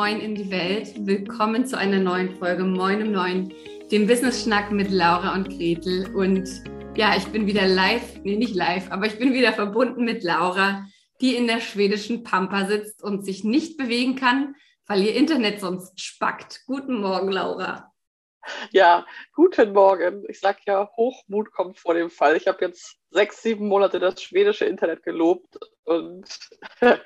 Moin 0.00 0.18
in 0.18 0.34
die 0.34 0.50
Welt. 0.50 0.94
Willkommen 1.06 1.66
zu 1.66 1.76
einer 1.76 1.98
neuen 1.98 2.34
Folge 2.38 2.64
Moin 2.64 3.02
im 3.02 3.12
Neuen, 3.12 3.52
dem 3.92 4.06
Business 4.06 4.42
Schnack 4.42 4.72
mit 4.72 4.90
Laura 4.90 5.34
und 5.34 5.50
Gretel. 5.50 6.16
Und 6.16 6.48
ja, 6.96 7.14
ich 7.18 7.26
bin 7.26 7.46
wieder 7.46 7.68
live, 7.68 8.18
nee, 8.22 8.36
nicht 8.36 8.54
live, 8.54 8.90
aber 8.90 9.04
ich 9.04 9.18
bin 9.18 9.34
wieder 9.34 9.52
verbunden 9.52 10.06
mit 10.06 10.24
Laura, 10.24 10.86
die 11.20 11.36
in 11.36 11.46
der 11.46 11.60
schwedischen 11.60 12.24
Pampa 12.24 12.64
sitzt 12.64 13.02
und 13.02 13.26
sich 13.26 13.44
nicht 13.44 13.76
bewegen 13.76 14.16
kann, 14.16 14.56
weil 14.86 15.02
ihr 15.02 15.14
Internet 15.14 15.60
sonst 15.60 16.00
spackt. 16.00 16.62
Guten 16.64 16.98
Morgen, 17.02 17.30
Laura. 17.30 17.92
Ja, 18.70 19.04
guten 19.34 19.74
Morgen. 19.74 20.24
Ich 20.28 20.40
sag 20.40 20.64
ja, 20.66 20.88
Hochmut 20.96 21.52
kommt 21.52 21.78
vor 21.78 21.92
dem 21.92 22.08
Fall. 22.08 22.38
Ich 22.38 22.46
habe 22.46 22.64
jetzt 22.64 22.96
sechs, 23.10 23.42
sieben 23.42 23.68
Monate 23.68 23.98
das 23.98 24.22
schwedische 24.22 24.64
Internet 24.64 25.02
gelobt 25.02 25.58
und 25.84 26.24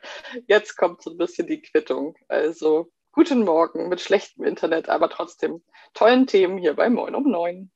jetzt 0.47 0.77
kommt 0.77 1.03
so 1.03 1.11
ein 1.11 1.19
bisschen 1.19 1.47
die 1.47 1.63
Quittung. 1.63 2.17
Also 2.29 2.91
guten 3.13 3.45
Morgen 3.45 3.89
mit 3.89 4.01
schlechtem 4.01 4.45
Internet, 4.45 4.89
aber 4.89 5.09
trotzdem 5.09 5.63
tollen 5.95 6.27
Themen 6.27 6.59
hier 6.59 6.75
bei 6.75 6.91
Moin 6.91 7.15
um 7.15 7.31
Neun. 7.31 7.71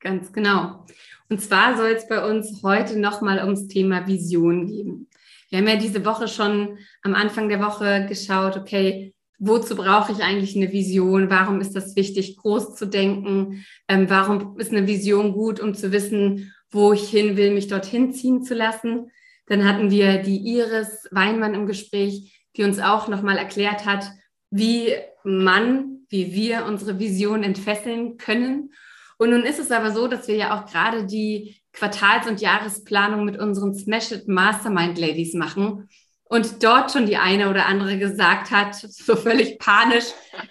Ganz 0.00 0.32
genau. 0.32 0.86
Und 1.28 1.40
zwar 1.40 1.76
soll 1.76 1.90
es 1.90 2.08
bei 2.08 2.24
uns 2.24 2.62
heute 2.62 2.98
nochmal 2.98 3.38
ums 3.44 3.68
Thema 3.68 4.06
Vision 4.06 4.66
gehen. 4.66 5.08
Wir 5.48 5.58
haben 5.58 5.68
ja 5.68 5.76
diese 5.76 6.04
Woche 6.04 6.28
schon 6.28 6.78
am 7.02 7.14
Anfang 7.14 7.48
der 7.48 7.60
Woche 7.60 8.06
geschaut, 8.08 8.56
okay, 8.56 9.14
wozu 9.38 9.74
brauche 9.74 10.12
ich 10.12 10.22
eigentlich 10.22 10.54
eine 10.54 10.70
Vision? 10.72 11.30
Warum 11.30 11.60
ist 11.60 11.74
das 11.74 11.96
wichtig, 11.96 12.36
groß 12.36 12.76
zu 12.76 12.86
denken? 12.86 13.64
Ähm, 13.88 14.08
warum 14.08 14.58
ist 14.58 14.70
eine 14.70 14.86
Vision 14.86 15.32
gut, 15.32 15.60
um 15.60 15.74
zu 15.74 15.92
wissen, 15.92 16.54
wo 16.70 16.92
ich 16.92 17.08
hin 17.08 17.36
will, 17.36 17.52
mich 17.52 17.68
dorthin 17.68 18.12
ziehen 18.12 18.42
zu 18.42 18.54
lassen? 18.54 19.10
Dann 19.46 19.66
hatten 19.66 19.90
wir 19.90 20.18
die 20.22 20.36
Iris 20.36 21.08
Weinmann 21.10 21.54
im 21.54 21.66
Gespräch, 21.66 22.46
die 22.56 22.62
uns 22.62 22.78
auch 22.78 23.08
nochmal 23.08 23.36
erklärt 23.36 23.86
hat, 23.86 24.10
wie 24.50 24.94
man, 25.24 26.06
wie 26.08 26.32
wir 26.32 26.64
unsere 26.66 26.98
Vision 26.98 27.42
entfesseln 27.42 28.16
können. 28.16 28.72
Und 29.18 29.30
nun 29.30 29.44
ist 29.44 29.58
es 29.58 29.70
aber 29.70 29.92
so, 29.92 30.08
dass 30.08 30.28
wir 30.28 30.36
ja 30.36 30.58
auch 30.58 30.70
gerade 30.70 31.06
die 31.06 31.60
Quartals- 31.72 32.26
und 32.26 32.40
Jahresplanung 32.40 33.24
mit 33.24 33.38
unseren 33.38 33.74
Smash 33.74 34.12
It 34.12 34.28
Mastermind 34.28 34.98
Ladies 34.98 35.34
machen 35.34 35.88
und 36.30 36.62
dort 36.62 36.92
schon 36.92 37.06
die 37.06 37.16
eine 37.16 37.50
oder 37.50 37.66
andere 37.66 37.98
gesagt 37.98 38.52
hat, 38.52 38.74
so 38.76 39.16
völlig 39.16 39.58
panisch, 39.58 40.06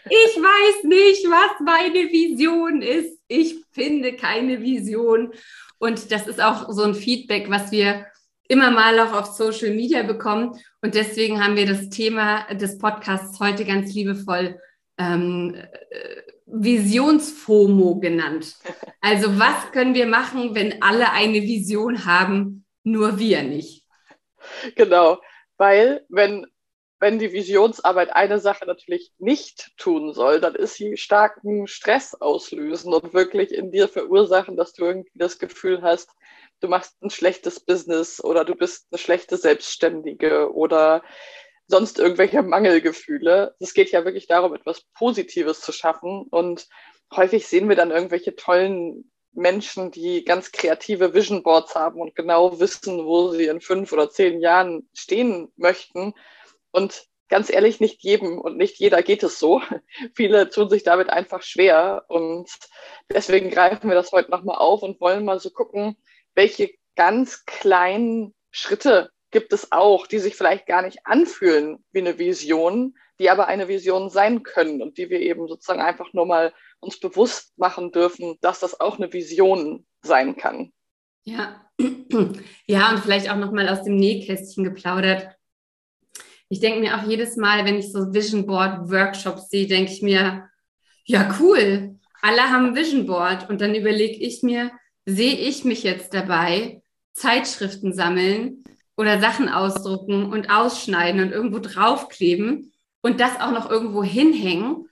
ich 0.05 0.35
weiß 0.35 0.83
nicht, 0.83 1.25
was 1.25 1.59
meine 1.65 2.11
Vision 2.11 2.81
ist. 2.81 3.17
Ich 3.29 3.63
finde 3.71 4.13
keine 4.13 4.61
Vision. 4.61 5.31
Und 5.79 6.11
das 6.11 6.27
ist 6.27 6.41
auch 6.41 6.71
so 6.71 6.83
ein 6.83 6.93
Feedback, 6.93 7.49
was 7.49 7.71
wir 7.71 8.05
immer 8.47 8.71
mal 8.71 8.99
auch 8.99 9.13
auf 9.13 9.25
Social 9.27 9.71
Media 9.71 10.03
bekommen. 10.03 10.59
Und 10.81 10.95
deswegen 10.95 11.43
haben 11.43 11.55
wir 11.55 11.65
das 11.65 11.89
Thema 11.89 12.45
des 12.53 12.77
Podcasts 12.77 13.39
heute 13.39 13.65
ganz 13.65 13.93
liebevoll 13.93 14.59
ähm, 14.97 15.55
äh, 15.55 16.21
Visionsfomo 16.45 17.99
genannt. 17.99 18.55
Also 19.01 19.39
was 19.39 19.71
können 19.71 19.93
wir 19.93 20.07
machen, 20.07 20.55
wenn 20.55 20.81
alle 20.81 21.13
eine 21.13 21.41
Vision 21.41 22.03
haben, 22.03 22.65
nur 22.83 23.17
wir 23.17 23.43
nicht? 23.43 23.85
Genau 24.75 25.19
weil 25.59 26.05
wenn, 26.09 26.47
wenn 26.99 27.19
die 27.19 27.31
Visionsarbeit 27.31 28.13
eine 28.13 28.39
Sache 28.39 28.65
natürlich 28.65 29.11
nicht 29.19 29.71
tun 29.77 30.13
soll, 30.13 30.41
dann 30.41 30.55
ist 30.55 30.75
sie 30.75 30.97
starken 30.97 31.67
Stress 31.67 32.13
auslösen 32.15 32.93
und 32.93 33.13
wirklich 33.13 33.53
in 33.53 33.71
dir 33.71 33.87
verursachen, 33.87 34.57
dass 34.57 34.73
du 34.73 34.85
irgendwie 34.85 35.11
das 35.15 35.39
Gefühl 35.39 35.81
hast, 35.81 36.09
du 36.59 36.67
machst 36.67 37.01
ein 37.01 37.09
schlechtes 37.09 37.59
Business 37.61 38.21
oder 38.23 38.43
du 38.43 38.55
bist 38.55 38.87
eine 38.91 38.99
schlechte 38.99 39.37
Selbstständige 39.37 40.53
oder 40.53 41.03
sonst 41.67 41.99
irgendwelche 41.99 42.41
Mangelgefühle. 42.41 43.55
Es 43.59 43.73
geht 43.73 43.91
ja 43.91 44.03
wirklich 44.03 44.27
darum, 44.27 44.53
etwas 44.53 44.81
Positives 44.97 45.61
zu 45.61 45.71
schaffen 45.71 46.25
und 46.29 46.67
häufig 47.15 47.47
sehen 47.47 47.69
wir 47.69 47.75
dann 47.75 47.91
irgendwelche 47.91 48.35
tollen 48.35 49.09
Menschen, 49.31 49.91
die 49.91 50.25
ganz 50.25 50.51
kreative 50.51 51.13
Vision 51.13 51.43
Boards 51.43 51.75
haben 51.75 52.01
und 52.01 52.15
genau 52.15 52.59
wissen, 52.59 53.05
wo 53.05 53.29
sie 53.29 53.45
in 53.45 53.61
fünf 53.61 53.93
oder 53.93 54.09
zehn 54.09 54.41
Jahren 54.41 54.89
stehen 54.93 55.51
möchten. 55.55 56.13
Und 56.71 57.05
ganz 57.29 57.49
ehrlich, 57.49 57.79
nicht 57.79 58.03
jedem 58.03 58.39
und 58.39 58.57
nicht 58.57 58.79
jeder 58.79 59.01
geht 59.03 59.23
es 59.23 59.39
so. 59.39 59.61
Viele 60.15 60.49
tun 60.49 60.69
sich 60.69 60.83
damit 60.83 61.09
einfach 61.09 61.41
schwer. 61.41 62.05
Und 62.07 62.49
deswegen 63.11 63.49
greifen 63.49 63.89
wir 63.89 63.95
das 63.95 64.11
heute 64.11 64.31
nochmal 64.31 64.57
auf 64.57 64.81
und 64.81 64.99
wollen 64.99 65.25
mal 65.25 65.39
so 65.39 65.51
gucken, 65.51 65.95
welche 66.35 66.71
ganz 66.95 67.45
kleinen 67.45 68.33
Schritte 68.51 69.11
gibt 69.31 69.53
es 69.53 69.71
auch, 69.71 70.07
die 70.07 70.19
sich 70.19 70.35
vielleicht 70.35 70.65
gar 70.65 70.81
nicht 70.81 71.05
anfühlen 71.05 71.83
wie 71.91 71.99
eine 71.99 72.17
Vision, 72.17 72.95
die 73.19 73.29
aber 73.29 73.47
eine 73.47 73.67
Vision 73.67 74.09
sein 74.09 74.43
können 74.43 74.81
und 74.81 74.97
die 74.97 75.09
wir 75.09 75.19
eben 75.19 75.47
sozusagen 75.47 75.81
einfach 75.81 76.13
nur 76.13 76.25
mal 76.25 76.53
uns 76.79 76.99
bewusst 76.99 77.57
machen 77.57 77.91
dürfen, 77.91 78.37
dass 78.41 78.59
das 78.59 78.79
auch 78.79 78.97
eine 78.97 79.13
Vision 79.13 79.85
sein 80.01 80.35
kann. 80.35 80.71
Ja, 81.25 81.69
ja, 82.67 82.89
und 82.89 82.99
vielleicht 82.99 83.29
auch 83.29 83.35
nochmal 83.35 83.69
aus 83.69 83.83
dem 83.83 83.97
Nähkästchen 83.97 84.63
geplaudert. 84.63 85.35
Ich 86.49 86.59
denke 86.59 86.79
mir 86.79 86.97
auch 86.97 87.07
jedes 87.07 87.37
Mal, 87.37 87.65
wenn 87.65 87.77
ich 87.77 87.91
so 87.91 88.13
Vision 88.13 88.45
Board 88.45 88.89
Workshops 88.89 89.49
sehe, 89.49 89.67
denke 89.67 89.91
ich 89.91 90.01
mir, 90.01 90.49
ja, 91.05 91.35
cool, 91.39 91.99
alle 92.21 92.41
haben 92.41 92.75
Vision 92.75 93.05
Board. 93.05 93.49
Und 93.49 93.61
dann 93.61 93.75
überlege 93.75 94.17
ich 94.17 94.43
mir, 94.43 94.71
sehe 95.05 95.35
ich 95.35 95.63
mich 95.63 95.83
jetzt 95.83 96.13
dabei, 96.13 96.81
Zeitschriften 97.13 97.93
sammeln 97.93 98.63
oder 98.97 99.19
Sachen 99.19 99.49
ausdrucken 99.49 100.31
und 100.31 100.49
ausschneiden 100.49 101.21
und 101.21 101.31
irgendwo 101.31 101.59
draufkleben 101.59 102.73
und 103.01 103.19
das 103.19 103.39
auch 103.39 103.51
noch 103.51 103.69
irgendwo 103.69 104.03
hinhängen 104.03 104.89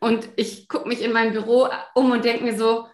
und 0.00 0.28
ich 0.36 0.68
gucke 0.68 0.88
mich 0.88 1.02
in 1.02 1.12
meinem 1.12 1.32
Büro 1.32 1.68
um 1.94 2.10
und 2.10 2.24
denke 2.24 2.44
mir 2.44 2.56
so, 2.56 2.86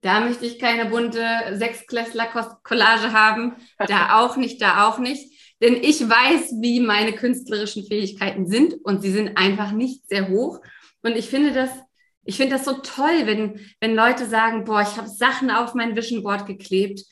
da 0.00 0.20
möchte 0.20 0.46
ich 0.46 0.58
keine 0.58 0.86
bunte 0.86 1.24
Sechsklässler-Collage 1.52 3.12
haben, 3.12 3.56
da 3.78 4.18
auch 4.20 4.36
nicht, 4.36 4.62
da 4.62 4.88
auch 4.88 4.98
nicht. 4.98 5.37
Denn 5.60 5.74
ich 5.82 6.08
weiß, 6.08 6.54
wie 6.60 6.80
meine 6.80 7.12
künstlerischen 7.12 7.84
Fähigkeiten 7.84 8.46
sind 8.46 8.74
und 8.84 9.02
sie 9.02 9.10
sind 9.10 9.36
einfach 9.36 9.72
nicht 9.72 10.08
sehr 10.08 10.28
hoch. 10.28 10.60
Und 11.02 11.16
ich 11.16 11.28
finde 11.28 11.52
das, 11.52 11.70
ich 12.24 12.36
finde 12.36 12.56
das 12.56 12.64
so 12.64 12.74
toll, 12.74 13.22
wenn, 13.24 13.60
wenn 13.80 13.94
Leute 13.94 14.26
sagen, 14.26 14.64
boah, 14.64 14.82
ich 14.82 14.96
habe 14.96 15.08
Sachen 15.08 15.50
auf 15.50 15.74
mein 15.74 15.96
Vision 15.96 16.22
Board 16.22 16.46
geklebt, 16.46 17.02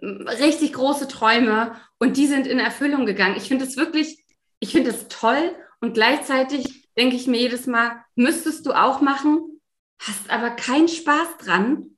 richtig 0.00 0.72
große 0.72 1.08
Träume 1.08 1.76
und 1.98 2.16
die 2.16 2.26
sind 2.26 2.46
in 2.46 2.58
Erfüllung 2.58 3.04
gegangen. 3.04 3.36
Ich 3.36 3.48
finde 3.48 3.64
es 3.64 3.76
wirklich, 3.76 4.24
ich 4.60 4.72
finde 4.72 4.90
es 4.90 5.08
toll 5.08 5.54
und 5.80 5.94
gleichzeitig 5.94 6.88
denke 6.96 7.16
ich 7.16 7.26
mir 7.26 7.38
jedes 7.38 7.66
Mal, 7.66 8.02
müsstest 8.14 8.66
du 8.66 8.72
auch 8.72 9.00
machen, 9.00 9.60
hast 9.98 10.30
aber 10.30 10.50
keinen 10.50 10.88
Spaß 10.88 11.38
dran, 11.44 11.96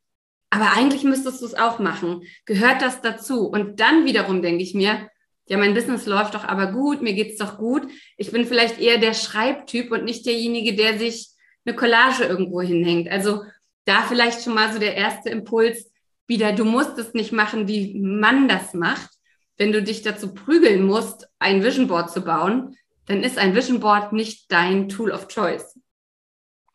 aber 0.50 0.72
eigentlich 0.72 1.04
müsstest 1.04 1.42
du 1.42 1.46
es 1.46 1.54
auch 1.54 1.78
machen. 1.78 2.22
Gehört 2.44 2.82
das 2.82 3.00
dazu? 3.00 3.48
Und 3.48 3.80
dann 3.80 4.04
wiederum 4.04 4.42
denke 4.42 4.62
ich 4.62 4.74
mir, 4.74 5.08
ja, 5.47 5.58
mein 5.58 5.75
Business 5.75 6.06
läuft 6.06 6.34
doch 6.34 6.44
aber 6.44 6.69
gut, 6.72 7.03
mir 7.03 7.14
geht's 7.14 7.38
doch 7.38 7.58
gut. 7.58 7.82
Ich 8.16 8.30
bin 8.30 8.47
vielleicht 8.47 8.80
eher 8.80 8.98
der 8.98 9.14
Schreibtyp 9.14 9.91
und 9.91 10.04
nicht 10.04 10.25
derjenige, 10.26 10.75
der 10.75 10.98
sich 10.98 11.30
eine 11.64 11.75
Collage 11.75 12.25
irgendwo 12.25 12.60
hinhängt. 12.60 13.08
Also 13.08 13.42
da 13.84 14.02
vielleicht 14.02 14.42
schon 14.42 14.54
mal 14.54 14.72
so 14.72 14.78
der 14.78 14.97
erste 14.97 15.31
Impuls 15.31 15.91
wieder, 16.26 16.52
du 16.52 16.64
musst 16.64 16.98
es 16.98 17.14
nicht 17.14 17.32
machen, 17.32 17.69
wie 17.69 18.00
man 18.00 18.48
das 18.48 18.75
macht. 18.75 19.10
Wenn 19.56 19.72
du 19.72 19.82
dich 19.82 20.02
dazu 20.02 20.32
prügeln 20.32 20.86
musst, 20.86 21.28
ein 21.38 21.62
Vision 21.62 21.88
Board 21.88 22.10
zu 22.10 22.22
bauen, 22.22 22.76
dann 23.06 23.22
ist 23.22 23.38
ein 23.38 23.54
Vision 23.54 23.81
Board 23.81 24.12
nicht 24.12 24.50
dein 24.50 24.88
Tool 24.88 25.10
of 25.10 25.28
Choice. 25.28 25.78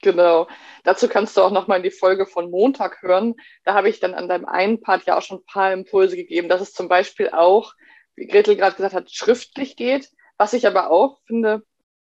Genau. 0.01 0.47
Dazu 0.83 1.07
kannst 1.07 1.35
du 1.35 1.41
auch 1.41 1.51
nochmal 1.51 1.77
in 1.77 1.83
die 1.83 1.91
Folge 1.91 2.27
von 2.27 2.51
Montag 2.51 3.01
hören. 3.01 3.33
Da 3.63 3.73
habe 3.73 3.89
ich 3.89 3.99
dann 3.99 4.13
an 4.13 4.27
deinem 4.27 4.45
einen 4.45 4.79
Part 4.79 5.05
ja 5.05 5.17
auch 5.17 5.23
schon 5.23 5.39
ein 5.39 5.45
paar 5.45 5.73
Impulse 5.73 6.15
gegeben, 6.15 6.49
dass 6.49 6.61
es 6.61 6.73
zum 6.73 6.87
Beispiel 6.87 7.29
auch, 7.29 7.73
wie 8.17 8.27
Gretel 8.27 8.57
gerade 8.57 8.75
gesagt 8.75 8.95
hat, 8.95 9.11
schriftlich 9.11 9.77
geht. 9.77 10.09
Was 10.37 10.53
ich 10.53 10.67
aber 10.67 10.91
auch 10.91 11.19
finde, 11.25 11.63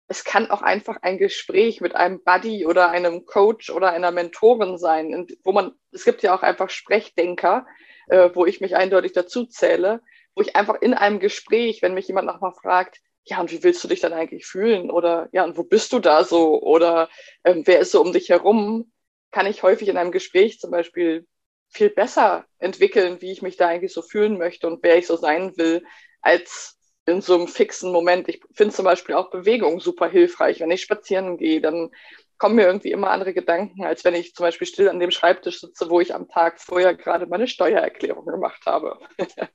es 0.08 0.24
kann 0.24 0.50
auch 0.50 0.62
einfach 0.62 0.96
ein 1.02 1.18
Gespräch 1.18 1.80
mit 1.80 1.94
einem 1.94 2.24
Buddy 2.24 2.66
oder 2.66 2.90
einem 2.90 3.26
Coach 3.26 3.70
oder 3.70 3.90
einer 3.90 4.10
Mentorin 4.10 4.78
sein, 4.78 5.26
wo 5.44 5.52
man, 5.52 5.72
es 5.92 6.04
gibt 6.04 6.22
ja 6.22 6.34
auch 6.34 6.42
einfach 6.42 6.70
Sprechdenker, 6.70 7.66
äh, 8.08 8.30
wo 8.32 8.46
ich 8.46 8.60
mich 8.60 8.74
eindeutig 8.74 9.12
dazu 9.12 9.44
zähle, 9.44 10.00
wo 10.34 10.40
ich 10.40 10.56
einfach 10.56 10.80
in 10.80 10.94
einem 10.94 11.20
Gespräch, 11.20 11.82
wenn 11.82 11.94
mich 11.94 12.08
jemand 12.08 12.26
nochmal 12.26 12.52
fragt, 12.52 13.00
ja, 13.24 13.38
und 13.40 13.52
wie 13.52 13.62
willst 13.62 13.84
du 13.84 13.88
dich 13.88 14.00
dann 14.00 14.14
eigentlich 14.14 14.46
fühlen? 14.46 14.90
Oder 14.90 15.28
ja, 15.32 15.44
und 15.44 15.58
wo 15.58 15.62
bist 15.62 15.92
du 15.92 15.98
da 15.98 16.24
so? 16.24 16.62
Oder 16.62 17.10
ähm, 17.44 17.62
wer 17.66 17.80
ist 17.80 17.90
so 17.90 18.00
um 18.00 18.12
dich 18.12 18.30
herum? 18.30 18.90
Kann 19.30 19.46
ich 19.46 19.62
häufig 19.62 19.88
in 19.88 19.98
einem 19.98 20.12
Gespräch 20.12 20.58
zum 20.58 20.70
Beispiel 20.70 21.26
viel 21.68 21.90
besser 21.90 22.44
entwickeln, 22.58 23.20
wie 23.20 23.32
ich 23.32 23.42
mich 23.42 23.56
da 23.56 23.68
eigentlich 23.68 23.92
so 23.92 24.02
fühlen 24.02 24.38
möchte 24.38 24.66
und 24.66 24.82
wer 24.82 24.98
ich 24.98 25.06
so 25.06 25.16
sein 25.16 25.56
will, 25.56 25.84
als 26.22 26.78
in 27.06 27.22
so 27.22 27.34
einem 27.34 27.48
fixen 27.48 27.90
Moment. 27.90 28.28
Ich 28.28 28.40
finde 28.52 28.74
zum 28.74 28.84
Beispiel 28.84 29.14
auch 29.14 29.30
Bewegung 29.30 29.80
super 29.80 30.08
hilfreich. 30.08 30.60
Wenn 30.60 30.70
ich 30.70 30.82
spazieren 30.82 31.38
gehe, 31.38 31.60
dann 31.60 31.90
kommen 32.36 32.56
mir 32.56 32.66
irgendwie 32.66 32.92
immer 32.92 33.10
andere 33.10 33.34
Gedanken, 33.34 33.84
als 33.84 34.04
wenn 34.04 34.14
ich 34.14 34.34
zum 34.34 34.44
Beispiel 34.44 34.66
still 34.66 34.88
an 34.88 35.00
dem 35.00 35.10
Schreibtisch 35.10 35.60
sitze, 35.60 35.90
wo 35.90 36.00
ich 36.00 36.14
am 36.14 36.28
Tag 36.28 36.60
vorher 36.60 36.94
gerade 36.94 37.26
meine 37.26 37.48
Steuererklärung 37.48 38.26
gemacht 38.26 38.64
habe. 38.66 38.98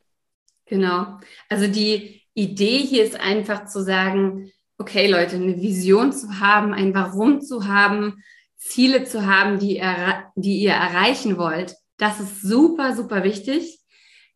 genau. 0.65 1.19
Also 1.47 1.67
die 1.67 2.23
Idee 2.33 2.79
hier 2.79 3.03
ist 3.03 3.19
einfach 3.19 3.65
zu 3.65 3.83
sagen, 3.83 4.51
okay 4.77 5.07
Leute, 5.07 5.35
eine 5.35 5.61
Vision 5.61 6.11
zu 6.11 6.39
haben, 6.39 6.73
ein 6.73 6.93
Warum 6.93 7.39
zu 7.39 7.67
haben, 7.67 8.23
Ziele 8.57 9.03
zu 9.03 9.25
haben, 9.25 9.59
die, 9.59 9.81
die 10.35 10.59
ihr 10.59 10.71
erreichen 10.71 11.37
wollt, 11.37 11.75
das 12.03 12.19
ist 12.19 12.41
super, 12.41 12.95
super 12.97 13.23
wichtig. 13.23 13.79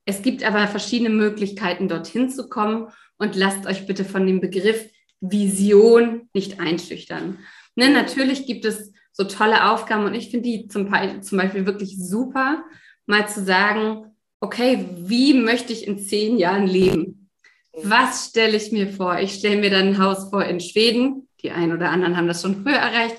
Es 0.06 0.22
gibt 0.22 0.42
aber 0.46 0.68
verschiedene 0.70 1.10
Möglichkeiten, 1.10 1.90
dorthin 1.90 2.30
zu 2.30 2.48
kommen 2.48 2.88
und 3.18 3.36
lasst 3.36 3.66
euch 3.66 3.86
bitte 3.86 4.06
von 4.06 4.26
dem 4.26 4.40
Begriff 4.40 4.90
Vision 5.20 6.30
nicht 6.34 6.62
einschüchtern. 6.62 7.40
Ne, 7.76 7.90
natürlich 7.90 8.46
gibt 8.46 8.64
es 8.64 8.94
so 9.12 9.26
tolle 9.26 9.70
Aufgaben 9.70 10.06
und 10.06 10.14
ich 10.14 10.30
finde 10.30 10.50
die 10.50 10.68
zum, 10.70 10.90
zum 11.22 11.38
Beispiel 11.38 11.66
wirklich 11.66 11.98
super, 11.98 12.64
mal 13.06 13.28
zu 13.28 13.44
sagen, 13.44 14.16
okay, 14.40 14.86
wie 14.96 15.34
möchte 15.34 15.74
ich 15.74 15.86
in 15.86 16.00
zehn 16.00 16.38
Jahren 16.38 16.68
leben? 16.68 17.30
Was 17.74 18.30
stelle 18.30 18.56
ich 18.56 18.72
mir 18.72 18.88
vor? 18.88 19.20
Ich 19.20 19.34
stelle 19.34 19.58
mir 19.58 19.72
dann 19.72 19.90
ein 19.90 19.98
Haus 20.02 20.30
vor 20.30 20.46
in 20.46 20.62
Schweden. 20.62 21.28
Die 21.42 21.52
einen 21.52 21.74
oder 21.74 21.90
anderen 21.90 22.16
haben 22.16 22.28
das 22.28 22.42
schon 22.42 22.64
früher 22.64 22.78
erreicht. 22.78 23.18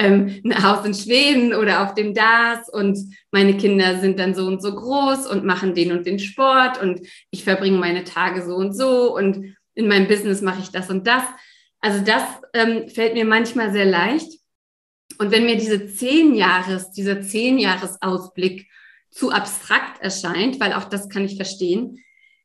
Ähm, 0.00 0.40
ein 0.46 0.62
Haus 0.62 0.86
in 0.86 0.94
Schweden 0.94 1.52
oder 1.52 1.82
auf 1.84 1.92
dem 1.92 2.14
DAS 2.14 2.70
und 2.70 2.98
meine 3.30 3.58
Kinder 3.58 4.00
sind 4.00 4.18
dann 4.18 4.34
so 4.34 4.46
und 4.46 4.62
so 4.62 4.74
groß 4.74 5.26
und 5.26 5.44
machen 5.44 5.74
den 5.74 5.92
und 5.92 6.06
den 6.06 6.18
Sport 6.18 6.80
und 6.80 7.00
ich 7.30 7.44
verbringe 7.44 7.76
meine 7.76 8.04
Tage 8.04 8.42
so 8.42 8.54
und 8.54 8.72
so 8.72 9.14
und 9.14 9.56
in 9.74 9.88
meinem 9.88 10.08
Business 10.08 10.40
mache 10.40 10.60
ich 10.62 10.70
das 10.70 10.88
und 10.88 11.06
das. 11.06 11.22
Also 11.80 12.02
das 12.02 12.22
ähm, 12.54 12.88
fällt 12.88 13.12
mir 13.12 13.26
manchmal 13.26 13.72
sehr 13.72 13.84
leicht. 13.84 14.40
Und 15.18 15.32
wenn 15.32 15.44
mir 15.44 15.56
diese 15.56 15.86
zehn 15.92 16.34
Jahres, 16.34 16.92
dieser 16.92 17.20
zehn 17.20 17.58
Jahresausblick 17.58 18.70
zu 19.10 19.30
abstrakt 19.30 20.00
erscheint, 20.00 20.60
weil 20.60 20.72
auch 20.72 20.84
das 20.84 21.10
kann 21.10 21.26
ich 21.26 21.36
verstehen, 21.36 21.98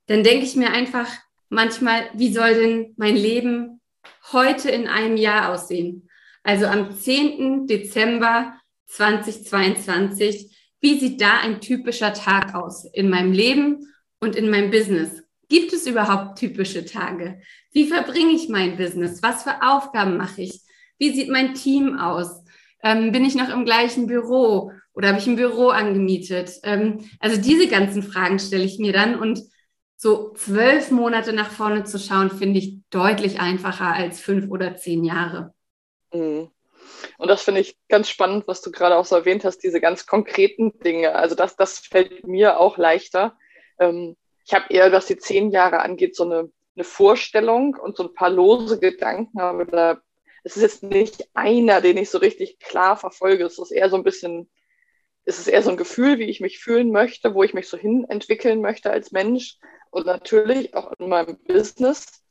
dann 0.07 0.24
denke 0.24 0.44
ich 0.44 0.57
mir 0.57 0.72
einfach 0.72 1.07
manchmal, 1.48 2.10
wie 2.16 2.34
soll 2.34 2.54
denn 2.56 2.94
mein 2.98 3.16
Leben 3.16 3.80
heute 4.34 4.69
in 4.72 4.88
einem 4.88 5.16
Jahr 5.16 5.54
aussehen? 5.54 6.05
Also 6.45 6.68
am 6.68 6.95
10. 6.95 7.65
Dezember 7.65 8.53
2022, 8.86 10.56
wie 10.80 11.00
sieht 11.00 11.19
da 11.19 11.39
ein 11.39 11.59
typischer 11.59 12.13
Tag 12.13 12.53
aus 12.53 12.86
in 12.94 13.09
meinem 13.09 13.31
Leben 13.31 13.92
und 14.19 14.36
in 14.36 14.51
meinem 14.51 14.69
Business? 14.69 15.24
Gibt 15.50 15.74
es 15.74 15.88
überhaupt 15.88 16.38
typische 16.38 16.86
Tage? 16.86 17.42
Wie 17.71 17.88
verbringe 17.88 18.33
ich 18.33 18.47
mein 18.47 18.77
Business? 18.77 19.24
Was 19.24 19.42
für 19.42 19.63
Aufgaben 19.63 20.18
mache 20.18 20.44
ich? 20.44 20.62
Wie 21.00 21.15
sieht 21.15 21.30
mein 21.30 21.56
Team 21.56 21.97
aus? 21.97 22.44
Ähm, 22.83 23.12
bin 23.12 23.25
ich 23.25 23.33
noch 23.33 23.50
im 23.50 23.65
gleichen 23.65 24.06
Büro 24.06 24.71
oder 24.94 25.07
habe 25.07 25.18
ich 25.18 25.25
ein 25.25 25.38
Büro 25.38 25.69
angemietet? 25.69 26.51
Ähm, 26.62 27.09
also 27.19 27.42
diese 27.42 27.68
ganzen 27.68 28.03
Fragen 28.03 28.38
stelle 28.38 28.65
ich 28.65 28.77
mir 28.77 28.94
dann 28.94 29.19
und 29.19 29.42
so 29.97 30.31
zwölf 30.36 30.92
Monate 30.92 31.33
nach 31.33 31.50
vorne 31.50 31.86
zu 31.86 31.97
schauen, 31.97 32.30
finde 32.30 32.59
ich 32.59 32.81
deutlich 32.92 33.39
einfacher 33.39 33.94
als 33.94 34.19
fünf 34.19 34.47
oder 34.51 34.75
zehn 34.75 35.03
Jahre. 35.03 35.56
Mhm. 36.15 36.51
Und 37.17 37.27
das 37.27 37.41
finde 37.41 37.62
ich 37.62 37.77
ganz 37.89 38.09
spannend, 38.09 38.47
was 38.47 38.62
du 38.62 38.71
gerade 38.71 38.95
auch 38.97 39.06
so 39.06 39.15
erwähnt 39.15 39.44
hast, 39.44 39.59
diese 39.59 39.81
ganz 39.81 40.06
konkreten 40.06 40.79
Dinge. 40.79 41.15
Also 41.15 41.35
das, 41.35 41.56
das 41.56 41.79
fällt 41.79 42.27
mir 42.27 42.59
auch 42.59 42.77
leichter. 42.77 43.38
Ähm, 43.79 44.15
ich 44.45 44.53
habe 44.53 44.65
eher, 44.69 44.91
was 44.91 45.07
die 45.07 45.17
zehn 45.17 45.50
Jahre 45.50 45.79
angeht, 45.79 46.15
so 46.15 46.23
eine, 46.23 46.51
eine 46.75 46.83
Vorstellung 46.83 47.75
und 47.75 47.97
so 47.97 48.03
ein 48.03 48.13
paar 48.13 48.29
lose 48.29 48.79
Gedanken, 48.79 49.39
aber 49.39 49.65
da 49.65 50.01
es 50.45 50.56
ist 50.56 50.62
jetzt 50.62 50.83
nicht 50.83 51.27
einer, 51.33 51.81
den 51.81 51.97
ich 51.97 52.12
so 52.12 52.19
richtig 52.19 52.59
klar 52.59 52.97
verfolge. 52.97 53.45
Es 53.45 53.57
ist 53.57 53.71
eher 53.71 53.89
so 53.89 53.95
ein 53.95 54.03
bisschen, 54.03 54.47
es 55.25 55.39
ist 55.39 55.47
eher 55.47 55.63
so 55.63 55.71
ein 55.71 55.77
Gefühl, 55.77 56.19
wie 56.19 56.29
ich 56.29 56.39
mich 56.39 56.59
fühlen 56.59 56.91
möchte, 56.91 57.33
wo 57.33 57.41
ich 57.41 57.56
mich 57.56 57.68
so 57.68 57.77
hin 57.77 58.06
entwickeln 58.07 58.61
möchte 58.61 58.91
als 58.91 59.11
Mensch 59.11 59.57
und 59.89 60.06
natürlich 60.06 60.75
auch 60.75 60.94
in 61.00 61.09
meinem 61.09 61.39
Business. 61.47 62.23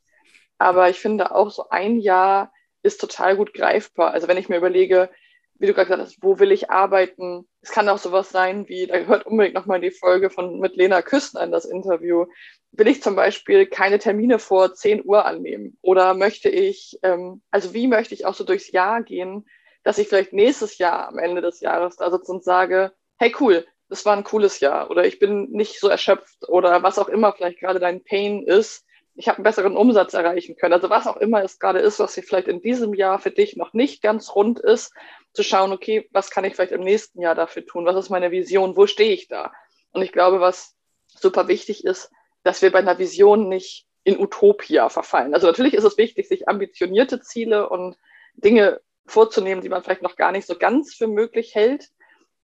Aber 0.57 0.89
ich 0.89 0.97
finde 0.97 1.35
auch 1.35 1.51
so 1.51 1.67
ein 1.69 1.99
Jahr 1.99 2.53
ist 2.85 3.01
total 3.01 3.35
gut 3.35 3.53
greifbar. 3.53 4.11
Also 4.11 4.27
wenn 4.27 4.37
ich 4.37 4.47
mir 4.47 4.57
überlege, 4.57 5.09
wie 5.57 5.67
du 5.67 5.73
gerade 5.73 5.87
gesagt 5.87 6.01
hast, 6.01 6.21
wo 6.21 6.39
will 6.39 6.51
ich 6.51 6.69
arbeiten? 6.69 7.47
Es 7.61 7.71
kann 7.71 7.89
auch 7.89 7.97
sowas 7.97 8.29
sein 8.29 8.67
wie, 8.67 8.87
da 8.87 8.99
gehört 8.99 9.25
unbedingt 9.25 9.55
nochmal 9.55 9.79
die 9.79 9.91
Folge 9.91 10.29
von 10.29 10.59
mit 10.59 10.75
Lena 10.75 11.01
Küsten 11.01 11.39
an 11.39 11.51
das 11.51 11.65
Interview. 11.65 12.25
Will 12.71 12.87
ich 12.87 13.01
zum 13.01 13.15
Beispiel 13.15 13.65
keine 13.65 13.99
Termine 13.99 14.37
vor 14.37 14.73
10 14.73 15.05
Uhr 15.05 15.25
annehmen? 15.25 15.77
Oder 15.81 16.13
möchte 16.13 16.49
ich, 16.49 16.99
ähm, 17.03 17.41
also 17.51 17.73
wie 17.73 17.87
möchte 17.87 18.13
ich 18.13 18.25
auch 18.25 18.35
so 18.35 18.43
durchs 18.43 18.71
Jahr 18.71 19.01
gehen, 19.01 19.45
dass 19.83 19.97
ich 19.97 20.07
vielleicht 20.09 20.33
nächstes 20.33 20.77
Jahr 20.77 21.07
am 21.07 21.17
Ende 21.17 21.41
des 21.41 21.61
Jahres 21.61 21.95
da 21.95 22.11
sitze 22.11 22.31
und 22.31 22.43
sage, 22.43 22.91
hey 23.17 23.33
cool, 23.39 23.65
das 23.87 24.05
war 24.05 24.15
ein 24.15 24.23
cooles 24.23 24.59
Jahr 24.59 24.91
oder 24.91 25.05
ich 25.05 25.19
bin 25.19 25.51
nicht 25.51 25.79
so 25.79 25.87
erschöpft 25.87 26.49
oder 26.49 26.83
was 26.83 26.99
auch 26.99 27.07
immer 27.07 27.33
vielleicht 27.33 27.59
gerade 27.59 27.79
dein 27.79 28.03
Pain 28.03 28.43
ist, 28.43 28.84
ich 29.15 29.27
habe 29.27 29.37
einen 29.37 29.43
besseren 29.43 29.77
Umsatz 29.77 30.13
erreichen 30.13 30.55
können. 30.57 30.73
Also 30.73 30.89
was 30.89 31.07
auch 31.07 31.17
immer 31.17 31.43
es 31.43 31.59
gerade 31.59 31.79
ist, 31.79 31.99
was 31.99 32.15
vielleicht 32.15 32.47
in 32.47 32.61
diesem 32.61 32.93
Jahr 32.93 33.17
für 33.19 33.31
dich 33.31 33.55
noch 33.55 33.73
nicht 33.73 34.01
ganz 34.01 34.35
rund 34.35 34.59
ist, 34.59 34.93
zu 35.33 35.43
schauen, 35.43 35.71
okay, 35.71 36.07
was 36.11 36.29
kann 36.29 36.43
ich 36.43 36.55
vielleicht 36.55 36.73
im 36.73 36.81
nächsten 36.83 37.21
Jahr 37.21 37.35
dafür 37.35 37.65
tun? 37.65 37.85
Was 37.85 37.95
ist 37.95 38.09
meine 38.09 38.31
Vision? 38.31 38.75
Wo 38.75 38.87
stehe 38.87 39.13
ich 39.13 39.27
da? 39.27 39.53
Und 39.91 40.01
ich 40.01 40.11
glaube, 40.11 40.41
was 40.41 40.75
super 41.07 41.47
wichtig 41.47 41.85
ist, 41.85 42.11
dass 42.43 42.61
wir 42.61 42.71
bei 42.71 42.79
einer 42.79 42.99
Vision 42.99 43.47
nicht 43.47 43.87
in 44.03 44.19
Utopia 44.19 44.89
verfallen. 44.89 45.33
Also 45.33 45.47
natürlich 45.47 45.73
ist 45.73 45.85
es 45.85 45.97
wichtig, 45.97 46.27
sich 46.27 46.47
ambitionierte 46.47 47.21
Ziele 47.21 47.69
und 47.69 47.97
Dinge 48.35 48.81
vorzunehmen, 49.05 49.61
die 49.61 49.69
man 49.69 49.81
vielleicht 49.81 50.01
noch 50.01 50.15
gar 50.15 50.31
nicht 50.31 50.45
so 50.45 50.57
ganz 50.57 50.93
für 50.93 51.07
möglich 51.07 51.55
hält. 51.55 51.89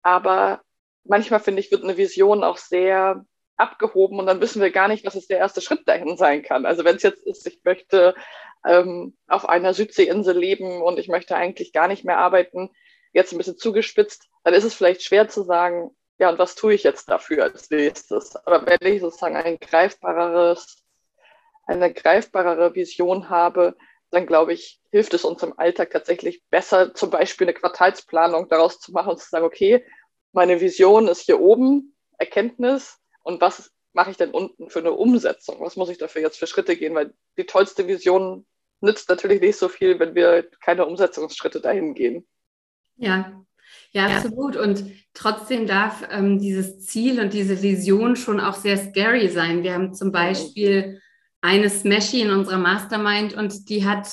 Aber 0.02 0.62
manchmal 1.04 1.40
finde 1.40 1.60
ich, 1.62 1.72
wird 1.72 1.84
eine 1.84 1.98
Vision 1.98 2.44
auch 2.44 2.58
sehr 2.58 3.26
abgehoben 3.60 4.20
und 4.20 4.26
dann 4.26 4.42
wissen 4.42 4.62
wir 4.62 4.72
gar 4.72 4.88
nicht, 4.88 5.06
was 5.06 5.16
jetzt 5.16 5.30
der 5.30 5.38
erste 5.38 5.62
Schritt 5.62 5.88
dahin 5.88 6.18
sein 6.18 6.42
kann. 6.44 6.66
Also 6.66 6.84
wenn 6.86 6.96
es 6.96 7.04
jetzt 7.04 7.26
ist, 7.26 7.46
ich 7.48 7.62
möchte 7.64 8.16
ähm, 8.66 9.18
auf 9.28 9.48
einer 9.48 9.74
Südseeinsel 9.74 10.38
leben 10.38 10.82
und 10.82 11.00
ich 11.00 11.08
möchte 11.08 11.36
eigentlich 11.36 11.74
gar 11.74 11.88
nicht 11.88 12.06
mehr 12.06 12.18
arbeiten, 12.18 12.70
jetzt 13.14 13.32
ein 13.32 13.38
bisschen 13.38 13.58
zugespitzt, 13.58 14.28
dann 14.44 14.54
ist 14.54 14.64
es 14.64 14.74
vielleicht 14.74 15.04
schwer 15.04 15.28
zu 15.28 15.44
sagen, 15.44 15.92
ja, 16.20 16.30
und 16.30 16.40
was 16.40 16.56
tue 16.56 16.74
ich 16.74 16.84
jetzt 16.84 17.10
dafür 17.10 17.44
als 17.44 17.70
nächstes? 17.70 18.36
Aber 18.36 18.66
wenn 18.66 18.94
ich 18.94 19.02
sozusagen 19.02 19.38
ein 19.38 19.58
greifbareres, 19.60 20.84
eine 21.66 21.94
greifbarere 21.94 22.76
Vision 22.76 23.30
habe, 23.30 23.76
dann 24.12 24.26
glaube 24.26 24.54
ich, 24.54 24.82
hilft 24.92 25.14
es 25.14 25.24
uns 25.24 25.44
im 25.44 25.58
Alltag 25.58 25.92
tatsächlich 25.92 26.44
besser, 26.50 26.94
zum 26.94 27.10
Beispiel 27.10 27.46
eine 27.48 27.54
Quartalsplanung 27.54 28.50
daraus 28.50 28.80
zu 28.80 28.92
machen 28.92 29.12
und 29.12 29.20
zu 29.20 29.30
sagen, 29.30 29.46
okay, 29.46 29.86
meine 30.32 30.60
Vision 30.62 31.08
ist 31.08 31.22
hier 31.22 31.40
oben, 31.40 31.96
Erkenntnis, 32.18 32.99
und 33.24 33.42
was 33.42 33.72
mache 33.94 34.12
ich 34.12 34.18
denn 34.18 34.32
unten 34.32 34.70
für 34.70 34.80
eine 34.80 34.92
Umsetzung? 34.92 35.58
Was 35.60 35.76
muss 35.76 35.90
ich 35.90 35.98
dafür 35.98 36.22
jetzt 36.22 36.38
für 36.38 36.48
Schritte 36.48 36.76
gehen? 36.76 36.96
Weil 36.96 37.14
die 37.38 37.46
tollste 37.46 37.88
Vision 37.88 38.46
nützt 38.82 39.10
natürlich 39.10 39.42
nicht 39.42 39.58
so 39.58 39.68
viel, 39.68 40.00
wenn 40.00 40.16
wir 40.16 40.50
keine 40.62 40.86
Umsetzungsschritte 40.86 41.60
dahin 41.60 41.96
gehen. 41.96 42.28
Ja, 42.96 43.44
ja, 43.92 44.08
absolut. 44.08 44.56
Und 44.56 44.86
trotzdem 45.14 45.66
darf 45.66 46.08
ähm, 46.12 46.40
dieses 46.40 46.86
Ziel 46.86 47.20
und 47.20 47.34
diese 47.34 47.62
Vision 47.62 48.16
schon 48.16 48.40
auch 48.40 48.56
sehr 48.56 48.78
scary 48.78 49.30
sein. 49.30 49.64
Wir 49.64 49.74
haben 49.74 49.94
zum 49.94 50.12
Beispiel 50.12 51.02
eine 51.42 51.70
Smashy 51.70 52.22
in 52.22 52.32
unserer 52.32 52.58
Mastermind 52.58 53.34
und 53.34 53.70
die 53.70 53.86
hat 53.86 54.10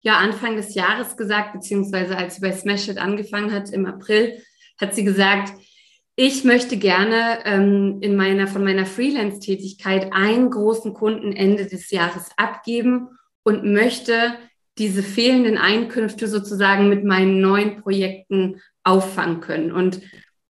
ja 0.00 0.16
Anfang 0.16 0.56
des 0.56 0.74
Jahres 0.74 1.16
gesagt, 1.16 1.52
beziehungsweise 1.52 2.16
als 2.16 2.36
sie 2.36 2.40
bei 2.40 2.52
Smash 2.52 2.88
It 2.88 2.98
angefangen 2.98 3.52
hat 3.52 3.70
im 3.70 3.84
April, 3.84 4.42
hat 4.80 4.94
sie 4.94 5.04
gesagt, 5.04 5.52
ich 6.20 6.42
möchte 6.42 6.78
gerne 6.78 7.38
ähm, 7.44 7.98
in 8.00 8.16
meiner, 8.16 8.48
von 8.48 8.64
meiner 8.64 8.86
Freelance-Tätigkeit 8.86 10.12
einen 10.12 10.50
großen 10.50 10.92
Kunden 10.92 11.32
Ende 11.32 11.66
des 11.66 11.92
Jahres 11.92 12.30
abgeben 12.36 13.16
und 13.44 13.64
möchte 13.64 14.34
diese 14.78 15.04
fehlenden 15.04 15.58
Einkünfte 15.58 16.26
sozusagen 16.26 16.88
mit 16.88 17.04
meinen 17.04 17.40
neuen 17.40 17.80
Projekten 17.80 18.60
auffangen 18.82 19.40
können. 19.40 19.70
Und 19.70 20.00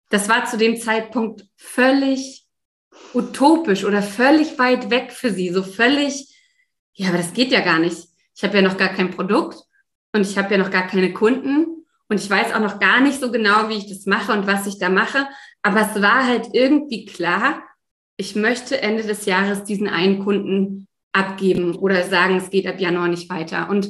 das 0.09 0.31
war 0.31 0.47
zu 0.47 0.57
dem 0.57 0.81
Zeitpunkt 0.81 1.45
völlig 1.57 2.47
utopisch 3.13 3.85
oder 3.85 4.01
völlig 4.01 4.59
weit 4.59 4.89
weg 4.89 5.13
für 5.13 5.31
sie, 5.31 5.51
so 5.51 5.63
völlig, 5.63 6.35
ja, 6.95 7.09
aber 7.09 7.19
das 7.19 7.35
geht 7.35 7.53
ja 7.53 7.61
gar 7.61 7.79
nicht. 7.79 8.09
Ich 8.35 8.43
habe 8.43 8.57
ja 8.57 8.63
noch 8.63 8.79
gar 8.79 8.89
kein 8.89 9.11
Produkt 9.11 9.59
und 10.15 10.23
ich 10.23 10.39
habe 10.39 10.51
ja 10.51 10.57
noch 10.57 10.71
gar 10.71 10.87
keine 10.87 11.13
Kunden 11.13 11.85
und 12.09 12.19
ich 12.19 12.31
weiß 12.31 12.55
auch 12.55 12.61
noch 12.61 12.81
gar 12.81 13.01
nicht 13.01 13.21
so 13.21 13.31
genau, 13.31 13.69
wie 13.69 13.77
ich 13.77 13.89
das 13.89 14.07
mache 14.07 14.33
und 14.33 14.47
was 14.47 14.67
ich 14.67 14.79
da 14.79 14.89
mache. 14.89 15.29
Aber 15.63 15.81
es 15.83 16.01
war 16.01 16.27
halt 16.27 16.49
irgendwie 16.53 17.05
klar, 17.05 17.63
ich 18.17 18.35
möchte 18.35 18.81
Ende 18.81 19.05
des 19.05 19.27
Jahres 19.27 19.65
diesen 19.65 19.89
einen 19.89 20.25
Kunden 20.25 20.89
abgeben 21.13 21.77
oder 21.77 22.03
sagen, 22.05 22.37
es 22.37 22.51
geht 22.51 22.67
ab 22.67 22.81
Januar 22.81 23.09
nicht 23.09 23.31
weiter. 23.31 23.69
Und 23.71 23.89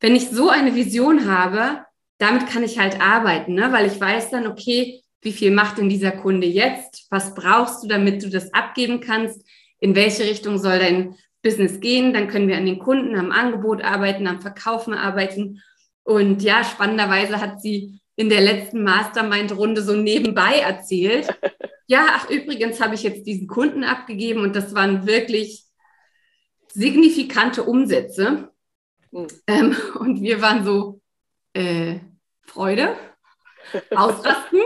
wenn 0.00 0.16
ich 0.16 0.28
so 0.28 0.48
eine 0.48 0.74
Vision 0.74 1.28
habe, 1.28 1.84
damit 2.18 2.46
kann 2.46 2.62
ich 2.62 2.78
halt 2.78 3.00
arbeiten, 3.00 3.54
ne? 3.54 3.72
weil 3.72 3.86
ich 3.86 4.00
weiß 4.00 4.30
dann, 4.30 4.46
okay, 4.46 5.02
wie 5.22 5.32
viel 5.32 5.50
macht 5.50 5.78
denn 5.78 5.88
dieser 5.88 6.12
Kunde 6.12 6.46
jetzt? 6.46 7.06
Was 7.10 7.34
brauchst 7.34 7.82
du, 7.82 7.88
damit 7.88 8.22
du 8.22 8.28
das 8.28 8.52
abgeben 8.52 9.00
kannst? 9.00 9.44
In 9.80 9.96
welche 9.96 10.24
Richtung 10.24 10.58
soll 10.58 10.78
dein 10.78 11.16
Business 11.42 11.80
gehen? 11.80 12.12
Dann 12.12 12.28
können 12.28 12.48
wir 12.48 12.56
an 12.56 12.66
den 12.66 12.78
Kunden, 12.78 13.16
am 13.16 13.32
Angebot 13.32 13.82
arbeiten, 13.82 14.26
am 14.26 14.42
Verkaufen 14.42 14.92
arbeiten. 14.94 15.62
Und 16.02 16.42
ja, 16.42 16.62
spannenderweise 16.62 17.40
hat 17.40 17.62
sie 17.62 18.00
in 18.16 18.28
der 18.28 18.40
letzten 18.40 18.84
Mastermind-Runde 18.84 19.82
so 19.82 19.94
nebenbei 19.94 20.58
erzählt. 20.58 21.28
Ja, 21.86 22.06
ach, 22.12 22.30
übrigens 22.30 22.80
habe 22.80 22.94
ich 22.94 23.02
jetzt 23.02 23.26
diesen 23.26 23.46
Kunden 23.46 23.84
abgegeben 23.84 24.40
und 24.40 24.56
das 24.56 24.74
waren 24.74 25.06
wirklich 25.06 25.66
signifikante 26.72 27.62
Umsätze. 27.62 28.50
Mhm. 29.10 29.26
Ähm, 29.46 29.76
und 29.98 30.22
wir 30.22 30.40
waren 30.40 30.64
so, 30.64 31.02
äh, 31.52 32.00
Freude, 32.40 32.96
ausrasten, 33.94 34.60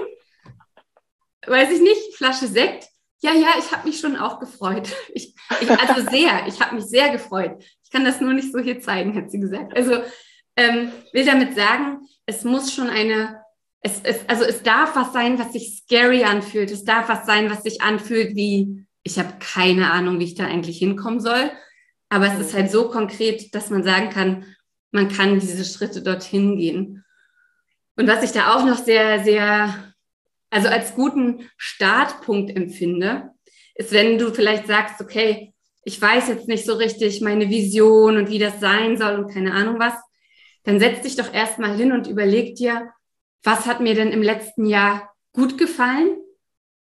weiß 1.46 1.72
ich 1.72 1.80
nicht, 1.80 2.16
Flasche 2.16 2.46
Sekt. 2.46 2.86
Ja, 3.20 3.32
ja, 3.32 3.48
ich 3.58 3.72
habe 3.72 3.88
mich 3.88 3.98
schon 3.98 4.16
auch 4.16 4.38
gefreut. 4.38 4.94
Ich, 5.12 5.34
ich, 5.60 5.70
also 5.70 6.08
sehr, 6.08 6.46
ich 6.46 6.60
habe 6.60 6.76
mich 6.76 6.84
sehr 6.84 7.10
gefreut. 7.10 7.64
Ich 7.82 7.90
kann 7.90 8.04
das 8.04 8.20
nur 8.20 8.32
nicht 8.32 8.52
so 8.52 8.60
hier 8.60 8.80
zeigen, 8.80 9.16
hat 9.16 9.30
sie 9.30 9.40
gesagt. 9.40 9.76
Also 9.76 10.02
ähm, 10.54 10.92
will 11.12 11.24
damit 11.24 11.56
sagen, 11.56 12.06
es 12.28 12.44
muss 12.44 12.74
schon 12.74 12.90
eine, 12.90 13.40
es, 13.80 14.00
es, 14.02 14.28
also 14.28 14.44
es 14.44 14.62
darf 14.62 14.94
was 14.94 15.14
sein, 15.14 15.38
was 15.38 15.54
sich 15.54 15.78
scary 15.78 16.24
anfühlt. 16.24 16.70
Es 16.70 16.84
darf 16.84 17.08
was 17.08 17.24
sein, 17.24 17.50
was 17.50 17.62
sich 17.62 17.80
anfühlt 17.80 18.36
wie, 18.36 18.86
ich 19.02 19.18
habe 19.18 19.32
keine 19.40 19.90
Ahnung, 19.90 20.20
wie 20.20 20.24
ich 20.24 20.34
da 20.34 20.44
eigentlich 20.44 20.76
hinkommen 20.76 21.20
soll. 21.20 21.50
Aber 22.10 22.26
es 22.26 22.38
ist 22.38 22.54
halt 22.54 22.70
so 22.70 22.90
konkret, 22.90 23.54
dass 23.54 23.70
man 23.70 23.82
sagen 23.82 24.10
kann, 24.10 24.44
man 24.90 25.08
kann 25.08 25.40
diese 25.40 25.64
Schritte 25.64 26.02
dorthin 26.02 26.58
gehen. 26.58 27.02
Und 27.96 28.06
was 28.06 28.22
ich 28.22 28.32
da 28.32 28.54
auch 28.54 28.66
noch 28.66 28.78
sehr, 28.78 29.24
sehr, 29.24 29.94
also 30.50 30.68
als 30.68 30.94
guten 30.94 31.48
Startpunkt 31.56 32.54
empfinde, 32.54 33.30
ist, 33.74 33.92
wenn 33.92 34.18
du 34.18 34.34
vielleicht 34.34 34.66
sagst, 34.66 35.00
okay, 35.00 35.54
ich 35.82 36.00
weiß 36.00 36.28
jetzt 36.28 36.46
nicht 36.46 36.66
so 36.66 36.74
richtig 36.74 37.22
meine 37.22 37.48
Vision 37.48 38.18
und 38.18 38.28
wie 38.28 38.38
das 38.38 38.60
sein 38.60 38.98
soll 38.98 39.18
und 39.18 39.32
keine 39.32 39.54
Ahnung 39.54 39.78
was, 39.78 39.94
dann 40.68 40.80
setz 40.80 41.00
dich 41.00 41.16
doch 41.16 41.32
erstmal 41.32 41.74
hin 41.78 41.92
und 41.92 42.08
überleg 42.08 42.54
dir, 42.54 42.90
was 43.42 43.64
hat 43.64 43.80
mir 43.80 43.94
denn 43.94 44.10
im 44.10 44.22
letzten 44.22 44.66
Jahr 44.66 45.14
gut 45.32 45.56
gefallen 45.56 46.18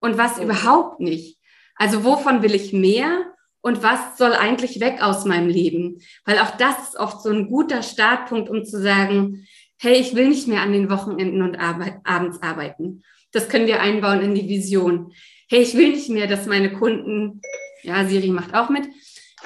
und 0.00 0.18
was 0.18 0.36
mhm. 0.36 0.42
überhaupt 0.42 1.00
nicht. 1.00 1.38
Also 1.76 2.04
wovon 2.04 2.42
will 2.42 2.54
ich 2.54 2.74
mehr 2.74 3.24
und 3.62 3.82
was 3.82 4.18
soll 4.18 4.34
eigentlich 4.34 4.80
weg 4.80 5.00
aus 5.00 5.24
meinem 5.24 5.48
Leben? 5.48 6.02
Weil 6.26 6.40
auch 6.40 6.58
das 6.58 6.90
ist 6.90 6.96
oft 6.98 7.22
so 7.22 7.30
ein 7.30 7.48
guter 7.48 7.82
Startpunkt, 7.82 8.50
um 8.50 8.66
zu 8.66 8.82
sagen, 8.82 9.46
hey, 9.78 9.94
ich 9.94 10.14
will 10.14 10.28
nicht 10.28 10.46
mehr 10.46 10.60
an 10.60 10.74
den 10.74 10.90
Wochenenden 10.90 11.40
und 11.40 11.56
Arbeit, 11.56 12.00
abends 12.04 12.42
arbeiten. 12.42 13.02
Das 13.32 13.48
können 13.48 13.66
wir 13.66 13.80
einbauen 13.80 14.20
in 14.20 14.34
die 14.34 14.46
Vision. 14.46 15.14
Hey, 15.48 15.62
ich 15.62 15.74
will 15.74 15.92
nicht 15.92 16.10
mehr, 16.10 16.26
dass 16.26 16.44
meine 16.44 16.70
Kunden, 16.70 17.40
ja, 17.82 18.04
Siri 18.04 18.28
macht 18.28 18.52
auch 18.52 18.68
mit, 18.68 18.86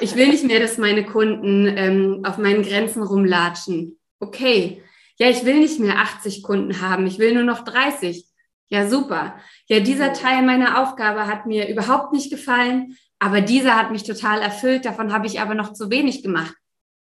ich 0.00 0.16
will 0.16 0.26
nicht 0.26 0.42
mehr, 0.42 0.58
dass 0.58 0.76
meine 0.76 1.04
Kunden 1.04 1.72
ähm, 1.76 2.22
auf 2.24 2.36
meinen 2.36 2.64
Grenzen 2.64 3.04
rumlatschen. 3.04 3.96
Okay. 4.20 4.82
Ja, 5.18 5.30
ich 5.30 5.44
will 5.44 5.60
nicht 5.60 5.78
mehr 5.78 5.98
80 5.98 6.42
Kunden 6.42 6.80
haben, 6.80 7.06
ich 7.06 7.18
will 7.18 7.34
nur 7.34 7.44
noch 7.44 7.64
30. 7.64 8.26
Ja, 8.68 8.88
super. 8.88 9.36
Ja, 9.68 9.80
dieser 9.80 10.12
Teil 10.12 10.42
meiner 10.42 10.82
Aufgabe 10.82 11.26
hat 11.26 11.46
mir 11.46 11.68
überhaupt 11.68 12.12
nicht 12.12 12.30
gefallen. 12.30 12.96
Aber 13.18 13.40
dieser 13.40 13.76
hat 13.76 13.90
mich 13.90 14.02
total 14.02 14.42
erfüllt, 14.42 14.84
davon 14.84 15.12
habe 15.12 15.26
ich 15.26 15.40
aber 15.40 15.54
noch 15.54 15.72
zu 15.72 15.90
wenig 15.90 16.22
gemacht. 16.22 16.54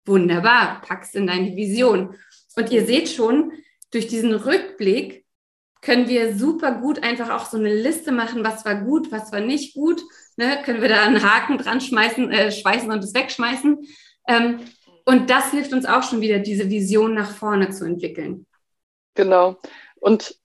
Wunderbar, 0.06 0.80
packst 0.80 1.14
in 1.14 1.26
deine 1.26 1.56
Vision. 1.56 2.14
Und 2.54 2.70
ihr 2.70 2.86
seht 2.86 3.08
schon, 3.08 3.52
durch 3.90 4.06
diesen 4.06 4.32
Rückblick 4.32 5.26
können 5.82 6.08
wir 6.08 6.36
super 6.36 6.72
gut 6.72 7.02
einfach 7.02 7.30
auch 7.30 7.50
so 7.50 7.58
eine 7.58 7.74
Liste 7.74 8.12
machen, 8.12 8.44
was 8.44 8.64
war 8.64 8.76
gut, 8.76 9.12
was 9.12 9.30
war 9.30 9.40
nicht 9.40 9.74
gut. 9.74 10.00
Ne? 10.36 10.62
Können 10.64 10.80
wir 10.80 10.88
da 10.88 11.02
einen 11.02 11.22
Haken 11.22 11.58
dran 11.58 11.80
schmeißen, 11.80 12.30
äh, 12.30 12.50
schweißen 12.50 12.90
und 12.90 13.04
es 13.04 13.14
wegschmeißen. 13.14 13.86
Ähm, 14.26 14.60
und 15.06 15.30
das 15.30 15.52
hilft 15.52 15.72
uns 15.72 15.86
auch 15.86 16.02
schon 16.02 16.20
wieder, 16.20 16.40
diese 16.40 16.68
Vision 16.68 17.14
nach 17.14 17.30
vorne 17.30 17.70
zu 17.70 17.84
entwickeln. 17.84 18.46
Genau. 19.14 19.56
Und 19.94 20.36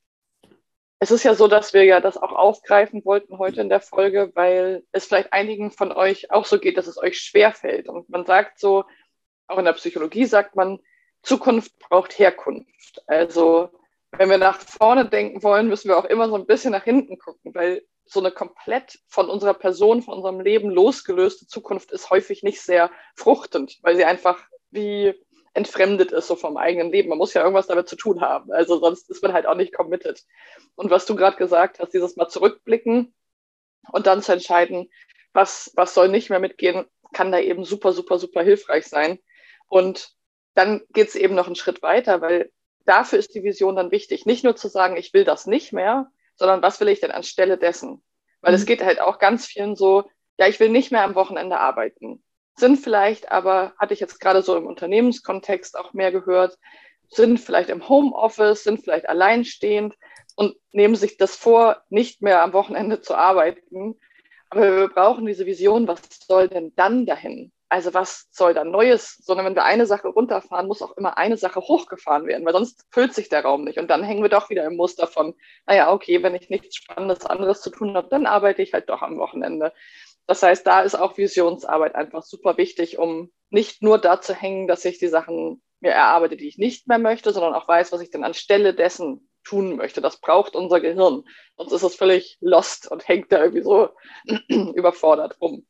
es 0.99 1.09
ist 1.09 1.23
ja 1.23 1.33
so, 1.33 1.47
dass 1.47 1.73
wir 1.73 1.83
ja 1.83 1.99
das 1.99 2.15
auch 2.15 2.31
aufgreifen 2.31 3.03
wollten 3.03 3.39
heute 3.39 3.59
in 3.59 3.69
der 3.69 3.81
Folge, 3.81 4.31
weil 4.35 4.83
es 4.91 5.05
vielleicht 5.05 5.33
einigen 5.33 5.71
von 5.71 5.91
euch 5.91 6.29
auch 6.29 6.45
so 6.45 6.59
geht, 6.59 6.77
dass 6.77 6.85
es 6.85 6.99
euch 6.99 7.17
schwerfällt. 7.19 7.89
Und 7.89 8.07
man 8.09 8.23
sagt 8.23 8.59
so, 8.59 8.85
auch 9.47 9.57
in 9.57 9.65
der 9.65 9.73
Psychologie 9.73 10.25
sagt 10.25 10.55
man, 10.55 10.79
Zukunft 11.23 11.77
braucht 11.79 12.19
Herkunft. 12.19 13.01
Also 13.07 13.71
wenn 14.17 14.29
wir 14.29 14.37
nach 14.37 14.59
vorne 14.59 15.05
denken 15.05 15.41
wollen, 15.43 15.67
müssen 15.67 15.89
wir 15.89 15.97
auch 15.97 16.05
immer 16.05 16.27
so 16.27 16.35
ein 16.35 16.45
bisschen 16.45 16.71
nach 16.71 16.83
hinten 16.83 17.17
gucken, 17.17 17.53
weil 17.55 17.83
so 18.05 18.19
eine 18.19 18.31
komplett 18.31 18.99
von 19.07 19.29
unserer 19.29 19.53
Person, 19.53 20.01
von 20.01 20.15
unserem 20.15 20.41
Leben 20.41 20.69
losgelöste 20.69 21.47
Zukunft 21.47 21.91
ist 21.91 22.09
häufig 22.09 22.43
nicht 22.43 22.61
sehr 22.61 22.91
fruchtend, 23.15 23.79
weil 23.83 23.95
sie 23.95 24.05
einfach 24.05 24.43
wie 24.69 25.13
entfremdet 25.53 26.11
ist 26.11 26.27
so 26.27 26.35
vom 26.35 26.57
eigenen 26.57 26.91
Leben. 26.91 27.09
Man 27.09 27.17
muss 27.17 27.33
ja 27.33 27.41
irgendwas 27.41 27.67
damit 27.67 27.87
zu 27.87 27.95
tun 27.95 28.21
haben. 28.21 28.51
Also 28.51 28.79
sonst 28.79 29.09
ist 29.09 29.21
man 29.21 29.33
halt 29.33 29.45
auch 29.45 29.55
nicht 29.55 29.73
committed. 29.73 30.23
Und 30.75 30.89
was 30.89 31.05
du 31.05 31.15
gerade 31.15 31.37
gesagt 31.37 31.79
hast, 31.79 31.93
dieses 31.93 32.15
Mal 32.15 32.29
zurückblicken 32.29 33.13
und 33.91 34.07
dann 34.07 34.21
zu 34.21 34.31
entscheiden, 34.33 34.89
was, 35.33 35.71
was 35.75 35.93
soll 35.93 36.09
nicht 36.09 36.29
mehr 36.29 36.39
mitgehen, 36.39 36.85
kann 37.13 37.31
da 37.31 37.39
eben 37.39 37.65
super, 37.65 37.91
super, 37.91 38.17
super 38.17 38.43
hilfreich 38.43 38.87
sein. 38.87 39.19
Und 39.67 40.13
dann 40.53 40.81
geht 40.93 41.09
es 41.09 41.15
eben 41.15 41.35
noch 41.35 41.47
einen 41.47 41.55
Schritt 41.55 41.81
weiter, 41.81 42.21
weil 42.21 42.51
dafür 42.85 43.19
ist 43.19 43.35
die 43.35 43.43
Vision 43.43 43.75
dann 43.75 43.91
wichtig. 43.91 44.25
Nicht 44.25 44.43
nur 44.43 44.55
zu 44.55 44.67
sagen, 44.67 44.97
ich 44.97 45.13
will 45.13 45.23
das 45.23 45.47
nicht 45.47 45.73
mehr, 45.73 46.11
sondern 46.35 46.61
was 46.61 46.79
will 46.79 46.87
ich 46.87 46.99
denn 46.99 47.11
anstelle 47.11 47.57
dessen? 47.57 48.03
Weil 48.41 48.53
mhm. 48.53 48.55
es 48.55 48.65
geht 48.65 48.83
halt 48.83 48.99
auch 48.99 49.19
ganz 49.19 49.45
vielen 49.45 49.75
so, 49.75 50.09
ja, 50.37 50.47
ich 50.47 50.59
will 50.59 50.69
nicht 50.69 50.91
mehr 50.91 51.03
am 51.03 51.15
Wochenende 51.15 51.59
arbeiten 51.59 52.23
sind 52.61 52.77
vielleicht 52.77 53.31
aber, 53.31 53.73
hatte 53.77 53.93
ich 53.93 53.99
jetzt 53.99 54.19
gerade 54.19 54.41
so 54.41 54.55
im 54.55 54.65
Unternehmenskontext 54.65 55.77
auch 55.77 55.93
mehr 55.93 56.11
gehört, 56.11 56.57
sind 57.09 57.39
vielleicht 57.39 57.69
im 57.69 57.89
Homeoffice, 57.89 58.63
sind 58.63 58.81
vielleicht 58.81 59.09
alleinstehend 59.09 59.95
und 60.35 60.55
nehmen 60.71 60.95
sich 60.95 61.17
das 61.17 61.35
vor, 61.35 61.83
nicht 61.89 62.21
mehr 62.21 62.41
am 62.41 62.53
Wochenende 62.53 63.01
zu 63.01 63.15
arbeiten. 63.15 63.99
Aber 64.49 64.61
wir 64.61 64.87
brauchen 64.87 65.25
diese 65.25 65.45
Vision, 65.45 65.87
was 65.87 66.01
soll 66.25 66.47
denn 66.47 66.73
dann 66.75 67.05
dahin? 67.05 67.51
Also 67.71 67.93
was 67.93 68.27
soll 68.31 68.53
da 68.53 68.65
Neues? 68.65 69.15
Sondern 69.23 69.45
wenn 69.45 69.55
wir 69.55 69.63
eine 69.63 69.85
Sache 69.85 70.09
runterfahren, 70.09 70.67
muss 70.67 70.81
auch 70.81 70.97
immer 70.97 71.17
eine 71.17 71.37
Sache 71.37 71.61
hochgefahren 71.61 72.27
werden, 72.27 72.45
weil 72.45 72.51
sonst 72.51 72.85
füllt 72.91 73.13
sich 73.13 73.29
der 73.29 73.43
Raum 73.43 73.63
nicht. 73.63 73.79
Und 73.79 73.87
dann 73.89 74.03
hängen 74.03 74.21
wir 74.21 74.29
doch 74.29 74.49
wieder 74.49 74.65
im 74.65 74.75
Muster 74.75 75.07
von, 75.07 75.35
naja, 75.65 75.93
okay, 75.93 76.21
wenn 76.21 76.35
ich 76.35 76.49
nichts 76.49 76.75
Spannendes 76.75 77.25
anderes 77.25 77.61
zu 77.61 77.69
tun 77.69 77.95
habe, 77.95 78.09
dann 78.09 78.25
arbeite 78.25 78.61
ich 78.61 78.73
halt 78.73 78.89
doch 78.89 79.01
am 79.01 79.17
Wochenende. 79.17 79.71
Das 80.27 80.43
heißt, 80.43 80.67
da 80.67 80.81
ist 80.81 80.95
auch 80.95 81.17
Visionsarbeit 81.17 81.95
einfach 81.95 82.23
super 82.23 82.57
wichtig, 82.57 82.99
um 82.99 83.31
nicht 83.49 83.81
nur 83.81 83.99
da 83.99 84.19
zu 84.19 84.33
hängen, 84.33 84.67
dass 84.67 84.83
ich 84.83 84.99
die 84.99 85.07
Sachen 85.07 85.61
mir 85.79 85.91
erarbeite, 85.91 86.35
die 86.35 86.49
ich 86.49 86.57
nicht 86.57 86.89
mehr 86.89 86.99
möchte, 86.99 87.31
sondern 87.31 87.53
auch 87.53 87.69
weiß, 87.69 87.93
was 87.93 88.01
ich 88.01 88.11
denn 88.11 88.25
anstelle 88.25 88.73
dessen 88.73 89.29
tun 89.45 89.77
möchte. 89.77 90.01
Das 90.01 90.19
braucht 90.19 90.57
unser 90.57 90.81
Gehirn. 90.81 91.23
Sonst 91.55 91.71
ist 91.71 91.83
es 91.83 91.95
völlig 91.95 92.37
lost 92.41 92.91
und 92.91 93.07
hängt 93.07 93.31
da 93.31 93.41
irgendwie 93.41 93.63
so 93.63 93.91
überfordert 94.49 95.39
rum. 95.39 95.65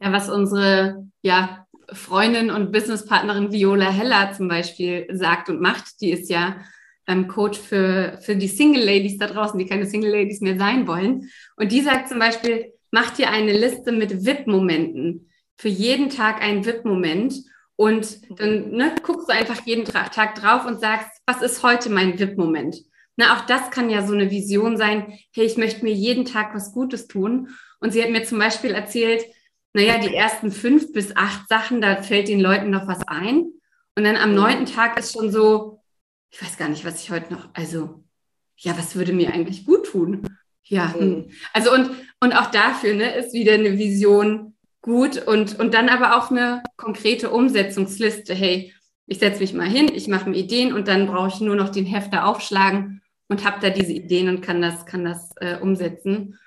Ja, 0.00 0.12
was 0.12 0.28
unsere 0.28 1.06
ja, 1.22 1.66
Freundin 1.92 2.50
und 2.50 2.72
Businesspartnerin 2.72 3.52
Viola 3.52 3.90
Heller 3.90 4.32
zum 4.32 4.48
Beispiel 4.48 5.06
sagt 5.12 5.48
und 5.48 5.60
macht, 5.60 6.00
die 6.00 6.10
ist 6.10 6.30
ja 6.30 6.56
ähm, 7.06 7.28
Coach 7.28 7.58
für, 7.58 8.18
für 8.22 8.36
die 8.36 8.48
Single 8.48 8.84
Ladies 8.84 9.18
da 9.18 9.26
draußen, 9.26 9.58
die 9.58 9.66
keine 9.66 9.86
Single 9.86 10.10
Ladies 10.10 10.40
mehr 10.40 10.56
sein 10.56 10.86
wollen. 10.86 11.30
Und 11.56 11.72
die 11.72 11.82
sagt 11.82 12.08
zum 12.08 12.18
Beispiel, 12.18 12.72
mach 12.90 13.10
dir 13.10 13.30
eine 13.30 13.52
Liste 13.52 13.92
mit 13.92 14.24
VIP-Momenten. 14.24 15.30
Für 15.56 15.68
jeden 15.68 16.10
Tag 16.10 16.42
ein 16.42 16.64
VIP-Moment. 16.64 17.34
Und 17.76 18.40
dann 18.40 18.70
ne, 18.70 18.94
guckst 19.02 19.28
du 19.28 19.32
einfach 19.32 19.60
jeden 19.66 19.84
Tag 19.84 20.34
drauf 20.36 20.64
und 20.64 20.80
sagst, 20.80 21.08
was 21.26 21.42
ist 21.42 21.62
heute 21.62 21.90
mein 21.90 22.18
VIP-Moment? 22.18 22.76
Na, 23.16 23.36
auch 23.36 23.46
das 23.46 23.70
kann 23.70 23.90
ja 23.90 24.04
so 24.04 24.12
eine 24.12 24.30
Vision 24.30 24.76
sein. 24.76 25.18
Hey, 25.32 25.44
ich 25.44 25.56
möchte 25.56 25.84
mir 25.84 25.92
jeden 25.92 26.24
Tag 26.24 26.54
was 26.54 26.72
Gutes 26.72 27.06
tun. 27.06 27.48
Und 27.80 27.92
sie 27.92 28.02
hat 28.02 28.10
mir 28.10 28.24
zum 28.24 28.38
Beispiel 28.38 28.72
erzählt, 28.72 29.24
naja, 29.74 29.98
die 29.98 30.14
ersten 30.14 30.52
fünf 30.52 30.92
bis 30.92 31.16
acht 31.16 31.48
Sachen, 31.48 31.80
da 31.80 32.02
fällt 32.02 32.28
den 32.28 32.40
Leuten 32.40 32.70
noch 32.70 32.86
was 32.86 33.06
ein. 33.08 33.50
Und 33.96 34.04
dann 34.04 34.16
am 34.16 34.30
mhm. 34.30 34.36
neunten 34.36 34.66
Tag 34.66 34.98
ist 34.98 35.12
schon 35.12 35.30
so, 35.30 35.80
ich 36.30 36.42
weiß 36.42 36.56
gar 36.56 36.68
nicht, 36.68 36.84
was 36.84 37.02
ich 37.02 37.10
heute 37.10 37.32
noch, 37.32 37.48
also, 37.54 38.04
ja, 38.56 38.76
was 38.78 38.96
würde 38.96 39.12
mir 39.12 39.32
eigentlich 39.32 39.66
gut 39.66 39.86
tun? 39.86 40.22
Ja, 40.62 40.94
mhm. 40.96 41.00
hm. 41.00 41.30
also 41.52 41.72
und, 41.74 41.90
und 42.20 42.32
auch 42.32 42.50
dafür 42.50 42.94
ne, 42.94 43.14
ist 43.16 43.34
wieder 43.34 43.54
eine 43.54 43.76
Vision 43.76 44.54
gut 44.80 45.26
und, 45.26 45.58
und 45.58 45.74
dann 45.74 45.88
aber 45.88 46.16
auch 46.16 46.30
eine 46.30 46.62
konkrete 46.76 47.30
Umsetzungsliste. 47.30 48.34
Hey, 48.34 48.72
ich 49.06 49.18
setze 49.18 49.40
mich 49.40 49.52
mal 49.52 49.68
hin, 49.68 49.90
ich 49.92 50.08
mache 50.08 50.30
mir 50.30 50.36
Ideen 50.36 50.72
und 50.72 50.88
dann 50.88 51.06
brauche 51.06 51.28
ich 51.28 51.40
nur 51.40 51.56
noch 51.56 51.68
den 51.68 51.84
Hefter 51.84 52.26
aufschlagen 52.26 53.02
und 53.28 53.44
habe 53.44 53.60
da 53.60 53.70
diese 53.70 53.92
Ideen 53.92 54.28
und 54.28 54.40
kann 54.40 54.62
das, 54.62 54.86
kann 54.86 55.04
das 55.04 55.32
äh, 55.36 55.58
umsetzen. 55.60 56.38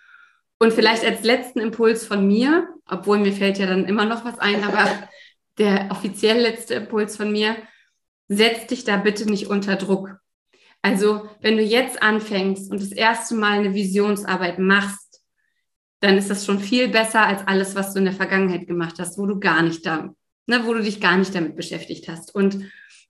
Und 0.59 0.73
vielleicht 0.73 1.05
als 1.05 1.23
letzten 1.23 1.59
Impuls 1.59 2.05
von 2.05 2.27
mir, 2.27 2.67
obwohl 2.87 3.19
mir 3.19 3.33
fällt 3.33 3.59
ja 3.59 3.67
dann 3.67 3.85
immer 3.85 4.05
noch 4.05 4.25
was 4.25 4.39
ein, 4.39 4.63
aber 4.63 4.87
der 5.57 5.89
offiziell 5.91 6.39
letzte 6.39 6.75
Impuls 6.75 7.17
von 7.17 7.31
mir, 7.31 7.55
setz 8.27 8.67
dich 8.67 8.83
da 8.83 8.97
bitte 8.97 9.29
nicht 9.29 9.47
unter 9.47 9.75
Druck. 9.75 10.17
Also 10.81 11.27
wenn 11.41 11.57
du 11.57 11.63
jetzt 11.63 12.01
anfängst 12.01 12.71
und 12.71 12.81
das 12.81 12.91
erste 12.91 13.35
Mal 13.35 13.59
eine 13.59 13.73
Visionsarbeit 13.73 14.59
machst, 14.59 15.21
dann 15.99 16.17
ist 16.17 16.29
das 16.29 16.45
schon 16.45 16.59
viel 16.59 16.89
besser 16.89 17.25
als 17.25 17.47
alles, 17.47 17.75
was 17.75 17.93
du 17.93 17.99
in 17.99 18.05
der 18.05 18.13
Vergangenheit 18.13 18.67
gemacht 18.67 18.95
hast, 18.99 19.17
wo 19.17 19.25
du 19.25 19.39
gar 19.39 19.63
nicht 19.63 19.85
da, 19.85 20.13
ne, 20.45 20.65
wo 20.65 20.73
du 20.73 20.81
dich 20.81 21.01
gar 21.01 21.17
nicht 21.17 21.33
damit 21.33 21.55
beschäftigt 21.55 22.07
hast. 22.07 22.33
Und 22.35 22.55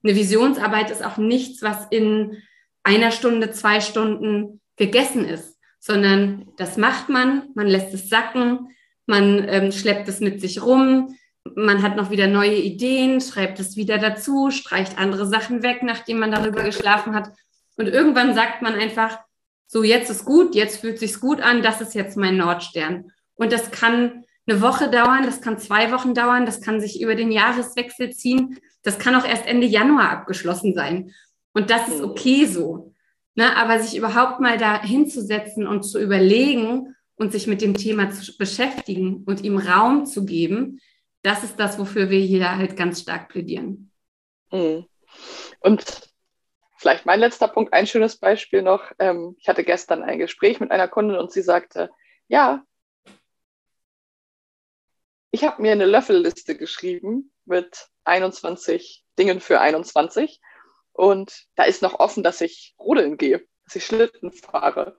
eine 0.02 0.14
Visionsarbeit 0.14 0.90
ist 0.90 1.04
auch 1.04 1.18
nichts, 1.18 1.62
was 1.62 1.86
in 1.90 2.38
einer 2.82 3.10
Stunde, 3.10 3.50
zwei 3.50 3.80
Stunden 3.80 4.60
gegessen 4.76 5.24
ist, 5.24 5.57
sondern 5.78 6.48
das 6.56 6.76
macht 6.76 7.08
man, 7.08 7.50
man 7.54 7.66
lässt 7.66 7.94
es 7.94 8.08
sacken, 8.08 8.68
man 9.06 9.48
ähm, 9.48 9.72
schleppt 9.72 10.08
es 10.08 10.20
mit 10.20 10.40
sich 10.40 10.62
rum, 10.62 11.16
man 11.54 11.82
hat 11.82 11.96
noch 11.96 12.10
wieder 12.10 12.26
neue 12.26 12.56
Ideen, 12.56 13.20
schreibt 13.20 13.58
es 13.58 13.76
wieder 13.76 13.98
dazu, 13.98 14.50
streicht 14.50 14.98
andere 14.98 15.26
Sachen 15.26 15.62
weg, 15.62 15.82
nachdem 15.82 16.18
man 16.18 16.30
darüber 16.30 16.62
geschlafen 16.62 17.14
hat. 17.14 17.30
Und 17.76 17.86
irgendwann 17.86 18.34
sagt 18.34 18.60
man 18.60 18.74
einfach, 18.74 19.18
so 19.66 19.82
jetzt 19.82 20.10
ist 20.10 20.24
gut, 20.24 20.54
jetzt 20.54 20.80
fühlt 20.80 20.98
sich's 20.98 21.20
gut 21.20 21.40
an, 21.40 21.62
das 21.62 21.80
ist 21.80 21.94
jetzt 21.94 22.16
mein 22.16 22.36
Nordstern. 22.36 23.12
Und 23.34 23.52
das 23.52 23.70
kann 23.70 24.24
eine 24.46 24.62
Woche 24.62 24.90
dauern, 24.90 25.24
das 25.24 25.40
kann 25.40 25.58
zwei 25.58 25.92
Wochen 25.92 26.14
dauern, 26.14 26.46
das 26.46 26.60
kann 26.60 26.80
sich 26.80 27.00
über 27.00 27.14
den 27.14 27.30
Jahreswechsel 27.30 28.10
ziehen, 28.10 28.58
das 28.82 28.98
kann 28.98 29.14
auch 29.14 29.26
erst 29.26 29.46
Ende 29.46 29.66
Januar 29.66 30.10
abgeschlossen 30.10 30.74
sein. 30.74 31.12
Und 31.52 31.70
das 31.70 31.88
ist 31.88 32.02
okay 32.02 32.46
so. 32.46 32.92
Ne? 33.38 33.54
Aber 33.54 33.78
sich 33.78 33.96
überhaupt 33.96 34.40
mal 34.40 34.58
da 34.58 34.82
hinzusetzen 34.82 35.68
und 35.68 35.84
zu 35.84 36.00
überlegen 36.00 36.96
und 37.14 37.30
sich 37.30 37.46
mit 37.46 37.62
dem 37.62 37.74
Thema 37.74 38.10
zu 38.10 38.36
beschäftigen 38.36 39.22
und 39.26 39.44
ihm 39.44 39.58
Raum 39.58 40.06
zu 40.06 40.24
geben, 40.24 40.80
das 41.22 41.44
ist 41.44 41.54
das, 41.60 41.78
wofür 41.78 42.10
wir 42.10 42.18
hier 42.18 42.58
halt 42.58 42.76
ganz 42.76 43.00
stark 43.00 43.28
plädieren. 43.28 43.92
Mhm. 44.50 44.86
Und 45.60 46.10
vielleicht 46.78 47.06
mein 47.06 47.20
letzter 47.20 47.46
Punkt, 47.46 47.72
ein 47.72 47.86
schönes 47.86 48.16
Beispiel 48.16 48.62
noch. 48.62 48.90
Ähm, 48.98 49.36
ich 49.38 49.48
hatte 49.48 49.62
gestern 49.62 50.02
ein 50.02 50.18
Gespräch 50.18 50.58
mit 50.58 50.72
einer 50.72 50.88
Kundin 50.88 51.16
und 51.16 51.30
sie 51.30 51.42
sagte, 51.42 51.90
ja, 52.26 52.64
ich 55.30 55.44
habe 55.44 55.62
mir 55.62 55.70
eine 55.70 55.86
Löffelliste 55.86 56.56
geschrieben 56.56 57.32
mit 57.44 57.86
21 58.02 59.04
Dingen 59.16 59.38
für 59.38 59.60
21 59.60 60.40
und 60.98 61.46
da 61.54 61.62
ist 61.62 61.80
noch 61.80 62.00
offen, 62.00 62.24
dass 62.24 62.40
ich 62.40 62.74
rodeln 62.76 63.18
gehe, 63.18 63.46
dass 63.64 63.76
ich 63.76 63.86
Schlitten 63.86 64.32
fahre 64.32 64.98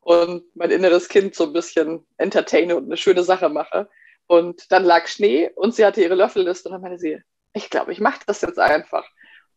und 0.00 0.44
mein 0.56 0.72
inneres 0.72 1.08
Kind 1.08 1.36
so 1.36 1.44
ein 1.44 1.52
bisschen 1.52 2.04
entertaine 2.16 2.74
und 2.74 2.86
eine 2.86 2.96
schöne 2.96 3.22
Sache 3.22 3.48
mache. 3.48 3.88
Und 4.26 4.72
dann 4.72 4.82
lag 4.82 5.06
Schnee 5.06 5.48
und 5.54 5.76
sie 5.76 5.84
hatte 5.84 6.02
ihre 6.02 6.16
Löffelliste 6.16 6.68
und 6.68 6.72
dann 6.72 6.82
meinte 6.82 6.98
sie, 6.98 7.20
ich 7.52 7.70
glaube, 7.70 7.92
ich 7.92 8.00
mache 8.00 8.18
das 8.26 8.40
jetzt 8.40 8.58
einfach. 8.58 9.08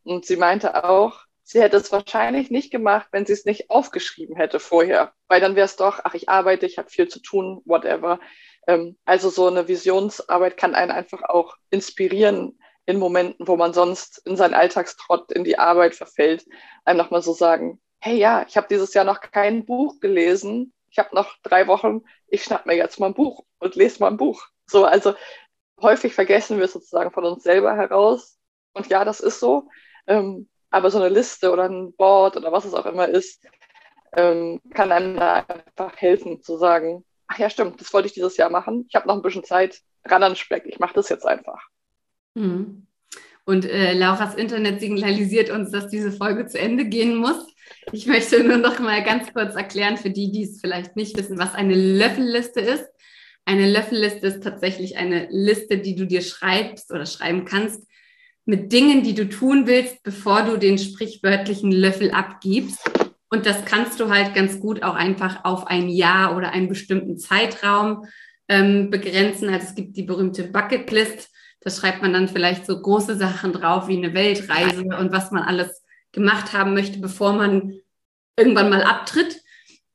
Und 0.03 0.27
sie 0.27 0.37
meinte 0.37 0.83
auch, 0.83 1.21
sie 1.41 1.63
hätte 1.63 1.77
es 1.77 1.91
wahrscheinlich 1.91 2.51
nicht 2.51 2.69
gemacht, 2.69 3.07
wenn 3.11 3.25
sie 3.25 3.33
es 3.33 3.45
nicht 3.45 3.71
aufgeschrieben 3.71 4.35
hätte 4.35 4.59
vorher. 4.59 5.13
Weil 5.27 5.41
dann 5.41 5.55
wäre 5.55 5.65
es 5.65 5.77
doch, 5.77 5.99
ach, 6.03 6.13
ich 6.13 6.29
arbeite, 6.29 6.67
ich 6.67 6.77
habe 6.77 6.91
viel 6.91 7.07
zu 7.07 7.19
tun, 7.23 7.63
whatever. 7.65 8.19
Ähm, 8.67 8.99
also 9.03 9.31
so 9.31 9.47
eine 9.47 9.67
Visionsarbeit 9.67 10.57
kann 10.57 10.75
einen 10.75 10.91
einfach 10.91 11.23
auch 11.23 11.57
inspirieren 11.71 12.59
in 12.85 12.99
Momenten, 12.99 13.47
wo 13.47 13.55
man 13.55 13.73
sonst 13.73 14.19
in 14.25 14.37
seinen 14.37 14.53
Alltagstrott 14.53 15.31
in 15.31 15.43
die 15.43 15.57
Arbeit 15.57 15.95
verfällt, 15.95 16.45
einem 16.83 16.97
nochmal 16.97 17.21
so 17.21 17.33
sagen, 17.33 17.81
hey 17.99 18.17
ja, 18.17 18.45
ich 18.47 18.57
habe 18.57 18.67
dieses 18.69 18.93
Jahr 18.93 19.05
noch 19.05 19.21
kein 19.21 19.65
Buch 19.65 19.99
gelesen, 19.99 20.73
ich 20.89 20.99
habe 20.99 21.15
noch 21.15 21.35
drei 21.43 21.67
Wochen, 21.67 22.03
ich 22.27 22.43
schnapp 22.43 22.65
mir 22.65 22.75
jetzt 22.75 22.99
mal 22.99 23.07
ein 23.07 23.13
Buch 23.13 23.43
und 23.59 23.75
lese 23.75 23.99
mal 23.99 24.11
ein 24.11 24.17
Buch. 24.17 24.47
So, 24.67 24.85
also 24.85 25.15
häufig 25.81 26.13
vergessen 26.13 26.59
wir 26.59 26.67
sozusagen 26.67 27.11
von 27.11 27.25
uns 27.25 27.43
selber 27.43 27.75
heraus. 27.75 28.37
Und 28.73 28.87
ja, 28.87 29.03
das 29.05 29.19
ist 29.19 29.39
so. 29.39 29.69
Ähm, 30.07 30.47
aber 30.69 30.91
so 30.91 30.99
eine 30.99 31.09
Liste 31.09 31.51
oder 31.51 31.63
ein 31.69 31.93
Board 31.95 32.37
oder 32.37 32.51
was 32.51 32.65
es 32.65 32.73
auch 32.73 32.85
immer 32.85 33.07
ist, 33.07 33.45
ähm, 34.15 34.61
kann 34.73 34.91
einem 34.91 35.15
da 35.15 35.45
einfach 35.47 35.95
helfen 35.97 36.41
zu 36.41 36.57
sagen, 36.57 37.05
ach 37.27 37.39
ja, 37.39 37.49
stimmt, 37.49 37.81
das 37.81 37.93
wollte 37.93 38.07
ich 38.07 38.13
dieses 38.13 38.37
Jahr 38.37 38.49
machen. 38.49 38.85
Ich 38.89 38.95
habe 38.95 39.07
noch 39.07 39.15
ein 39.15 39.21
bisschen 39.21 39.43
Zeit, 39.43 39.81
ran 40.05 40.23
an 40.23 40.35
Speck, 40.35 40.65
ich 40.65 40.79
mache 40.79 40.93
das 40.93 41.09
jetzt 41.09 41.25
einfach. 41.25 41.67
Mhm. 42.35 42.87
Und 43.45 43.65
äh, 43.65 43.93
Lauras 43.93 44.35
Internet 44.35 44.79
signalisiert 44.79 45.49
uns, 45.49 45.71
dass 45.71 45.87
diese 45.87 46.11
Folge 46.11 46.47
zu 46.47 46.59
Ende 46.59 46.85
gehen 46.85 47.15
muss. 47.15 47.45
Ich 47.91 48.07
möchte 48.07 48.43
nur 48.43 48.57
noch 48.57 48.79
mal 48.79 49.03
ganz 49.03 49.33
kurz 49.33 49.55
erklären 49.55 49.97
für 49.97 50.09
die, 50.09 50.31
die 50.31 50.43
es 50.43 50.59
vielleicht 50.59 50.95
nicht 50.95 51.17
wissen, 51.17 51.37
was 51.37 51.53
eine 51.53 51.75
Löffelliste 51.75 52.59
ist. 52.59 52.85
Eine 53.45 53.71
Löffelliste 53.71 54.27
ist 54.27 54.43
tatsächlich 54.43 54.97
eine 54.97 55.27
Liste, 55.29 55.77
die 55.77 55.95
du 55.95 56.07
dir 56.07 56.21
schreibst 56.21 56.91
oder 56.91 57.05
schreiben 57.05 57.45
kannst 57.45 57.83
mit 58.45 58.71
Dingen, 58.71 59.03
die 59.03 59.15
du 59.15 59.27
tun 59.27 59.67
willst, 59.67 60.03
bevor 60.03 60.43
du 60.43 60.57
den 60.57 60.77
sprichwörtlichen 60.77 61.71
Löffel 61.71 62.11
abgibst. 62.11 62.79
Und 63.29 63.45
das 63.45 63.65
kannst 63.65 63.99
du 63.99 64.09
halt 64.09 64.35
ganz 64.35 64.59
gut 64.59 64.83
auch 64.83 64.95
einfach 64.95 65.43
auf 65.43 65.67
ein 65.67 65.89
Jahr 65.89 66.37
oder 66.37 66.51
einen 66.51 66.69
bestimmten 66.69 67.17
Zeitraum 67.17 68.05
ähm, 68.47 68.89
begrenzen. 68.91 69.49
Also 69.49 69.67
es 69.67 69.75
gibt 69.75 69.97
die 69.97 70.03
berühmte 70.03 70.43
Bucketlist. 70.43 71.29
Da 71.65 71.71
schreibt 71.71 72.03
man 72.03 72.13
dann 72.13 72.27
vielleicht 72.27 72.65
so 72.65 72.79
große 72.79 73.15
Sachen 73.15 73.51
drauf 73.51 73.87
wie 73.87 73.97
eine 73.97 74.13
Weltreise 74.13 74.83
und 74.83 75.11
was 75.11 75.31
man 75.31 75.43
alles 75.43 75.83
gemacht 76.11 76.53
haben 76.53 76.75
möchte, 76.75 76.99
bevor 76.99 77.33
man 77.33 77.73
irgendwann 78.37 78.69
mal 78.69 78.83
abtritt. 78.83 79.41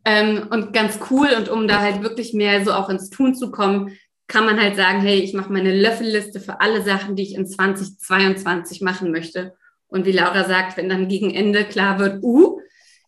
Ähm, 0.05 0.49
und 0.51 0.73
ganz 0.73 0.99
cool 1.11 1.29
und 1.37 1.49
um 1.49 1.69
da 1.69 1.81
halt 1.81 2.03
wirklich 2.03 2.35
mehr 2.35 2.65
so 2.65 2.73
auch 2.73 2.89
ins 2.89 3.09
Tun 3.09 3.35
zu 3.35 3.51
kommen, 3.51 3.97
kann 4.27 4.47
man 4.47 4.61
halt 4.61 4.75
sagen, 4.75 5.01
hey, 5.01 5.21
ich 5.21 5.33
mache 5.33 5.53
meine 5.53 5.75
Löffelliste 5.79 6.41
für 6.41 6.61
alle 6.61 6.83
Sachen, 6.83 7.17
die 7.17 7.23
ich 7.23 7.35
in 7.35 7.47
2022 7.47 8.81
machen 8.81 9.13
möchte. 9.13 9.55
Und 9.87 10.07
wie 10.07 10.13
Laura 10.13 10.45
sagt, 10.45 10.77
wenn 10.77 10.89
dann 10.89 11.09
gegen 11.09 11.33
Ende 11.33 11.65
klar 11.65 11.99
wird, 11.99 12.23
uh, 12.23 12.61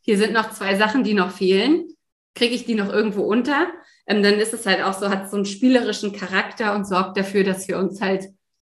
hier 0.03 0.19
sind 0.19 0.33
noch 0.33 0.53
zwei 0.53 0.77
Sachen, 0.77 1.03
die 1.03 1.15
noch 1.15 1.31
fehlen, 1.31 1.89
kriege 2.35 2.55
ich 2.55 2.65
die 2.65 2.75
noch 2.75 2.93
irgendwo 2.93 3.23
unter, 3.23 3.69
ähm, 4.07 4.23
dann 4.23 4.35
ist 4.35 4.53
es 4.53 4.67
halt 4.67 4.83
auch 4.83 4.95
so, 4.95 5.09
hat 5.09 5.31
so 5.31 5.37
einen 5.37 5.47
spielerischen 5.47 6.13
Charakter 6.13 6.75
und 6.75 6.87
sorgt 6.87 7.17
dafür, 7.17 7.45
dass 7.45 7.69
wir 7.69 7.79
uns 7.79 8.01
halt, 8.01 8.25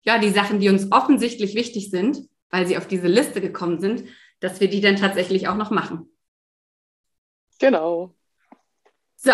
ja, 0.04 0.18
die 0.18 0.30
Sachen, 0.30 0.60
die 0.60 0.68
uns 0.68 0.92
offensichtlich 0.92 1.54
wichtig 1.54 1.90
sind, 1.90 2.18
weil 2.50 2.66
sie 2.66 2.76
auf 2.76 2.86
diese 2.86 3.08
Liste 3.08 3.40
gekommen 3.40 3.80
sind, 3.80 4.04
dass 4.40 4.60
wir 4.60 4.68
die 4.68 4.80
dann 4.80 4.96
tatsächlich 4.96 5.48
auch 5.48 5.56
noch 5.56 5.70
machen. 5.70 6.08
Genau. 7.58 8.14
So, 9.16 9.32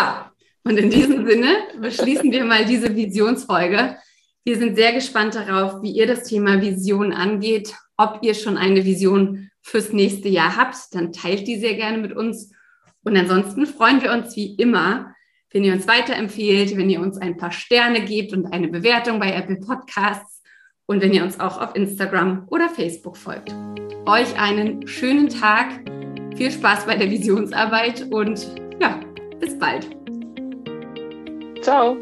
und 0.63 0.77
in 0.77 0.89
diesem 0.89 1.27
Sinne 1.27 1.57
beschließen 1.79 2.31
wir 2.31 2.45
mal 2.45 2.65
diese 2.65 2.95
Visionsfolge. 2.95 3.97
Wir 4.43 4.57
sind 4.57 4.75
sehr 4.75 4.93
gespannt 4.93 5.35
darauf, 5.35 5.81
wie 5.81 5.91
ihr 5.91 6.07
das 6.07 6.23
Thema 6.23 6.61
Vision 6.61 7.11
angeht. 7.13 7.75
Ob 7.97 8.19
ihr 8.23 8.33
schon 8.33 8.57
eine 8.57 8.85
Vision 8.85 9.49
fürs 9.61 9.91
nächste 9.91 10.29
Jahr 10.29 10.55
habt, 10.55 10.75
dann 10.91 11.11
teilt 11.11 11.47
die 11.47 11.59
sehr 11.59 11.75
gerne 11.75 11.97
mit 11.97 12.13
uns. 12.13 12.51
Und 13.03 13.17
ansonsten 13.17 13.65
freuen 13.65 14.01
wir 14.01 14.11
uns 14.11 14.35
wie 14.35 14.55
immer, 14.55 15.13
wenn 15.51 15.63
ihr 15.63 15.73
uns 15.73 15.87
weiterempfehlt, 15.87 16.77
wenn 16.77 16.89
ihr 16.89 17.01
uns 17.01 17.17
ein 17.17 17.37
paar 17.37 17.51
Sterne 17.51 18.05
gebt 18.05 18.33
und 18.33 18.47
eine 18.47 18.69
Bewertung 18.69 19.19
bei 19.19 19.33
Apple 19.33 19.57
Podcasts 19.57 20.30
und 20.91 21.01
wenn 21.01 21.13
ihr 21.13 21.23
uns 21.23 21.39
auch 21.39 21.61
auf 21.61 21.73
Instagram 21.73 22.43
oder 22.49 22.67
Facebook 22.67 23.15
folgt. 23.15 23.55
Euch 24.05 24.37
einen 24.37 24.85
schönen 24.85 25.29
Tag, 25.29 25.67
viel 26.35 26.51
Spaß 26.51 26.85
bei 26.85 26.97
der 26.97 27.09
Visionsarbeit 27.09 28.07
und 28.11 28.45
ja, 28.81 28.99
bis 29.39 29.57
bald. 29.57 29.87
Ciao. 31.61 31.97